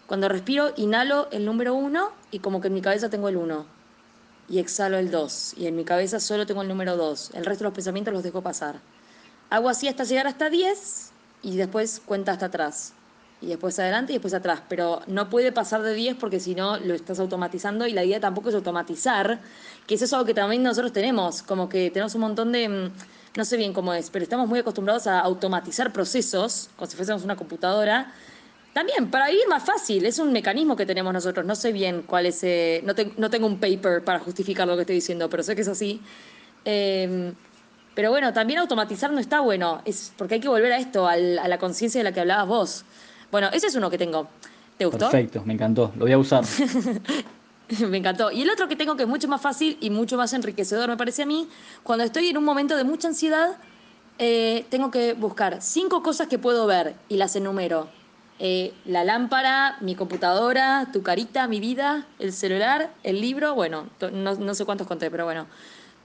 Cuando 0.06 0.30
respiro, 0.30 0.74
inhalo 0.78 1.28
el 1.32 1.44
número 1.44 1.74
uno 1.74 2.12
y 2.30 2.39
como 2.39 2.62
que 2.62 2.67
en 2.67 2.76
mi 2.76 2.82
cabeza 2.82 3.10
tengo 3.10 3.28
el 3.28 3.38
uno 3.38 3.81
y 4.49 4.60
exhalo 4.60 4.97
el 4.97 5.12
2. 5.12 5.56
Y 5.58 5.67
en 5.67 5.75
mi 5.75 5.84
cabeza 5.84 6.19
solo 6.19 6.45
tengo 6.45 6.62
el 6.62 6.67
número 6.67 6.97
2. 6.97 7.32
El 7.34 7.45
resto 7.45 7.63
de 7.63 7.69
los 7.69 7.73
pensamientos 7.73 8.13
los 8.13 8.23
dejo 8.23 8.41
pasar. 8.41 8.80
Hago 9.49 9.69
así 9.69 9.88
hasta 9.88 10.04
llegar 10.04 10.27
hasta 10.27 10.49
10 10.49 11.12
y 11.43 11.58
después 11.58 12.01
cuenta 12.06 12.32
hasta 12.32 12.47
atrás. 12.47 12.93
Y 13.41 13.47
después 13.47 13.80
adelante 13.80 14.13
y 14.13 14.15
después 14.15 14.34
atrás. 14.34 14.62
Pero 14.69 15.01
no 15.08 15.30
puede 15.30 15.51
pasar 15.51 15.82
de 15.82 15.93
10 15.93 16.17
porque 16.17 16.39
si 16.39 16.56
no 16.56 16.77
lo 16.77 16.93
estás 16.93 17.19
automatizando 17.19 17.88
y 17.88 17.93
la 17.93 18.04
idea 18.04 18.19
tampoco 18.19 18.49
es 18.49 18.56
automatizar, 18.56 19.39
que 19.88 19.95
eso 19.95 20.06
es 20.06 20.13
algo 20.13 20.25
que 20.25 20.34
también 20.34 20.63
nosotros 20.63 20.93
tenemos. 20.93 21.41
Como 21.41 21.67
que 21.69 21.89
tenemos 21.91 22.15
un 22.15 22.21
montón 22.21 22.51
de... 22.51 22.69
Mm, 22.69 22.91
no 23.36 23.45
sé 23.45 23.56
bien 23.56 23.71
cómo 23.71 23.93
es, 23.93 24.10
pero 24.10 24.23
estamos 24.23 24.47
muy 24.49 24.60
acostumbrados 24.60 25.08
a 25.08 25.19
automatizar 25.19 25.93
procesos, 25.93 26.69
como 26.75 26.89
si 26.89 26.97
fuésemos 26.97 27.23
una 27.23 27.38
computadora, 27.38 28.13
también, 28.73 29.12
para 29.12 29.27
vivir 29.27 29.47
más 29.49 29.63
fácil, 29.63 30.05
es 30.05 30.17
un 30.17 30.31
mecanismo 30.31 30.77
que 30.77 30.86
tenemos 30.86 31.12
nosotros. 31.12 31.45
No 31.45 31.55
sé 31.55 31.73
bien 31.73 32.03
cuál 32.03 32.25
es, 32.25 32.41
eh, 32.43 32.81
no, 32.86 32.93
no, 33.17 33.29
tengo 33.29 33.45
un 33.45 33.60
paper 33.60 34.03
para 34.03 34.19
justificar 34.19 34.65
lo 34.67 34.75
que 34.75 34.81
estoy 34.81 34.95
diciendo, 34.95 35.29
pero 35.29 35.43
sé 35.43 35.55
que 35.55 35.62
es 35.62 35.67
así. 35.67 35.99
Em, 36.63 37.34
pero 37.93 38.12
bueno, 38.12 38.31
también 38.31 38.60
automatizar 38.60 39.12
no 39.12 39.19
está 39.19 39.41
bueno, 39.41 39.81
es 39.84 40.13
porque 40.17 40.36
hay 40.36 40.39
que 40.39 40.47
volver 40.47 40.71
a 40.71 40.77
esto, 40.77 41.05
a 41.05 41.17
la 41.17 41.57
conciencia 41.57 41.99
de 41.99 42.03
la 42.05 42.13
que 42.13 42.21
hablabas 42.21 42.47
vos. 42.47 42.86
Bueno, 43.29 43.49
ese 43.51 43.67
es 43.67 43.75
uno 43.75 43.89
que 43.89 43.97
tengo. 43.97 44.29
¿Te 44.77 44.86
gustó? 44.86 45.10
Perfecto, 45.10 45.43
me 45.45 45.53
encantó, 45.53 45.91
lo 45.97 46.05
voy 46.05 46.13
a 46.13 46.17
usar. 46.17 46.45
me 47.89 47.97
encantó. 47.97 48.31
Y 48.31 48.43
el 48.43 48.49
otro 48.49 48.69
que 48.69 48.77
tengo 48.77 48.95
que 48.95 49.03
es 49.03 49.10
mucho 49.10 49.27
más 49.27 49.41
fácil 49.41 49.77
y 49.81 49.89
mucho 49.89 50.15
más 50.15 50.31
enriquecedor, 50.31 50.88
me 50.88 50.95
parece 50.95 51.23
a 51.23 51.25
mí, 51.25 51.49
cuando 51.84 52.05
estoy 52.05 52.29
en 52.29 52.38
un 52.38 52.45
momento 52.45 52.77
de 52.77 52.86
mucha 52.86 53.10
ansiedad, 53.10 53.57
eh, 54.17 54.65
tengo 54.69 54.91
que 54.91 55.13
buscar 55.13 55.62
cinco 55.62 56.01
cosas 56.01 56.27
que 56.27 56.39
puedo 56.39 56.65
ver 56.67 56.95
y 57.10 57.17
las 57.17 57.36
enumero 57.36 57.89
eh, 58.43 58.73
la 58.86 59.04
lámpara, 59.04 59.77
mi 59.82 59.93
computadora, 59.93 60.88
tu 60.91 61.04
carita, 61.04 61.47
mi 61.47 61.60
vida, 61.60 62.08
el 62.17 62.34
celular, 62.34 62.91
el 63.04 63.21
libro, 63.21 63.54
bueno, 63.54 63.86
no, 64.12 64.56
sé 64.56 64.65
cuántos 64.65 64.88
conté, 64.88 65.12
pero 65.12 65.25
bueno. 65.25 65.45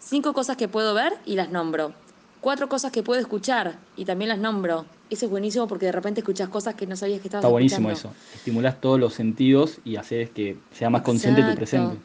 Cinco 0.00 0.34
cosas 0.34 0.58
que 0.58 0.68
puedo 0.68 0.92
ver 0.92 1.14
y 1.24 1.36
las 1.36 1.48
nombro. 1.48 1.94
Cuatro 2.42 2.68
cosas 2.68 2.92
que 2.92 3.02
puedo 3.02 3.18
escuchar 3.18 3.78
y 3.96 4.04
también 4.04 4.28
las 4.28 4.38
nombro. 4.38 4.84
eso 5.08 5.24
es 5.24 5.30
buenísimo 5.30 5.66
porque 5.66 5.86
de 5.86 5.92
repente 5.92 6.20
escuchas 6.20 6.50
cosas 6.50 6.74
que 6.74 6.86
no 6.86 6.94
sabías 6.94 7.22
que 7.22 7.28
estabas 7.28 7.42
Está 7.42 7.50
buenísimo 7.50 7.90
eso. 7.90 8.12
Estimulas 8.34 8.82
todos 8.82 9.00
los 9.00 9.14
sentidos 9.14 9.78
y 9.82 9.96
haces 9.96 10.28
que 10.28 10.58
sea 10.72 10.90
más 10.90 11.00
consciente 11.00 11.42
tu 11.42 11.54
presente. 11.54 11.96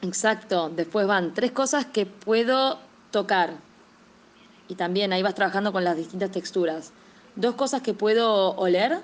Exacto. 0.00 0.72
Después 0.74 1.06
van 1.06 1.34
tres 1.34 1.52
cosas 1.52 1.84
que 1.84 2.06
puedo 2.06 2.78
tocar. 3.10 3.56
Y 4.68 4.74
también 4.74 5.12
ahí 5.12 5.22
vas 5.22 5.34
trabajando 5.34 5.70
con 5.70 5.84
las 5.84 5.98
distintas 5.98 6.30
texturas. 6.30 6.94
Dos 7.36 7.54
cosas 7.54 7.82
que 7.82 7.94
puedo 7.94 8.50
oler 8.56 9.00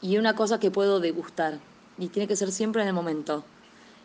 y 0.00 0.16
una 0.16 0.34
cosa 0.34 0.60
que 0.60 0.70
puedo 0.70 1.00
degustar. 1.00 1.58
Y 1.98 2.08
tiene 2.08 2.28
que 2.28 2.36
ser 2.36 2.52
siempre 2.52 2.82
en 2.82 2.88
el 2.88 2.94
momento. 2.94 3.44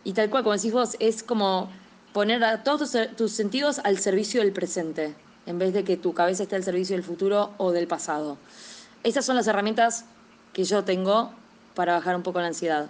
Y 0.03 0.13
tal 0.13 0.29
cual, 0.29 0.43
como 0.43 0.55
decís 0.55 0.71
vos, 0.71 0.95
es 0.99 1.23
como 1.23 1.69
poner 2.13 2.43
a 2.43 2.63
todos 2.63 2.95
tus, 3.15 3.31
sentidos 3.31 3.79
al 3.83 3.99
servicio 3.99 4.41
del 4.41 4.53
presente, 4.53 5.13
en 5.45 5.59
vez 5.59 5.73
de 5.73 5.83
que 5.83 5.97
tu 5.97 6.13
cabeza 6.13 6.43
esté 6.43 6.55
al 6.55 6.63
servicio 6.63 6.95
del 6.95 7.03
futuro 7.03 7.51
o 7.57 7.71
del 7.71 7.87
pasado. 7.87 8.37
Esas 9.03 9.25
son 9.25 9.35
las 9.35 9.47
herramientas 9.47 10.05
que 10.53 10.63
yo 10.63 10.83
tengo 10.83 11.31
para 11.75 11.93
bajar 11.93 12.15
un 12.15 12.23
poco 12.23 12.39
la 12.39 12.47
ansiedad. 12.47 12.89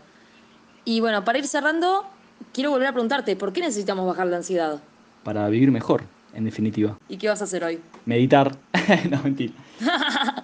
Y 0.85 1.01
bueno, 1.01 1.25
para 1.25 1.39
ir 1.39 1.47
cerrando, 1.47 2.05
quiero 2.53 2.71
volver 2.71 2.87
a 2.87 2.93
preguntarte, 2.93 3.35
¿por 3.35 3.51
qué 3.51 3.61
necesitamos 3.61 4.07
bajar 4.07 4.27
la 4.27 4.37
ansiedad? 4.37 4.79
Para 5.23 5.49
vivir 5.49 5.71
mejor, 5.71 6.03
en 6.33 6.45
definitiva. 6.45 6.97
¿Y 7.09 7.17
qué 7.17 7.29
vas 7.29 7.41
a 7.41 7.45
hacer 7.45 7.63
hoy? 7.63 7.79
Meditar. 8.05 8.55
no, 9.09 9.21
mentira. 9.23 9.53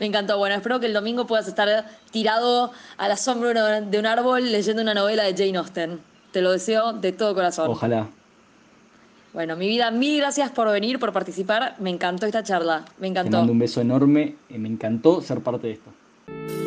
Me 0.00 0.06
encantó. 0.06 0.38
Bueno, 0.38 0.54
espero 0.54 0.80
que 0.80 0.86
el 0.86 0.92
domingo 0.92 1.26
puedas 1.26 1.48
estar 1.48 1.86
tirado 2.10 2.72
a 2.96 3.08
la 3.08 3.16
sombra 3.16 3.80
de 3.80 3.98
un 3.98 4.06
árbol 4.06 4.50
leyendo 4.52 4.82
una 4.82 4.94
novela 4.94 5.24
de 5.24 5.34
Jane 5.34 5.58
Austen. 5.58 6.00
Te 6.32 6.42
lo 6.42 6.52
deseo 6.52 6.92
de 6.92 7.12
todo 7.12 7.34
corazón. 7.34 7.70
Ojalá. 7.70 8.08
Bueno, 9.32 9.56
mi 9.56 9.68
vida, 9.68 9.90
mil 9.90 10.18
gracias 10.18 10.50
por 10.50 10.68
venir, 10.70 10.98
por 10.98 11.12
participar. 11.12 11.76
Me 11.78 11.90
encantó 11.90 12.26
esta 12.26 12.42
charla. 12.42 12.84
Me 12.98 13.08
encantó. 13.08 13.30
Te 13.30 13.36
mando 13.36 13.52
un 13.52 13.58
beso 13.58 13.80
enorme. 13.80 14.36
Me 14.48 14.68
encantó 14.68 15.20
ser 15.22 15.40
parte 15.40 15.68
de 15.68 15.72
esto. 15.74 16.59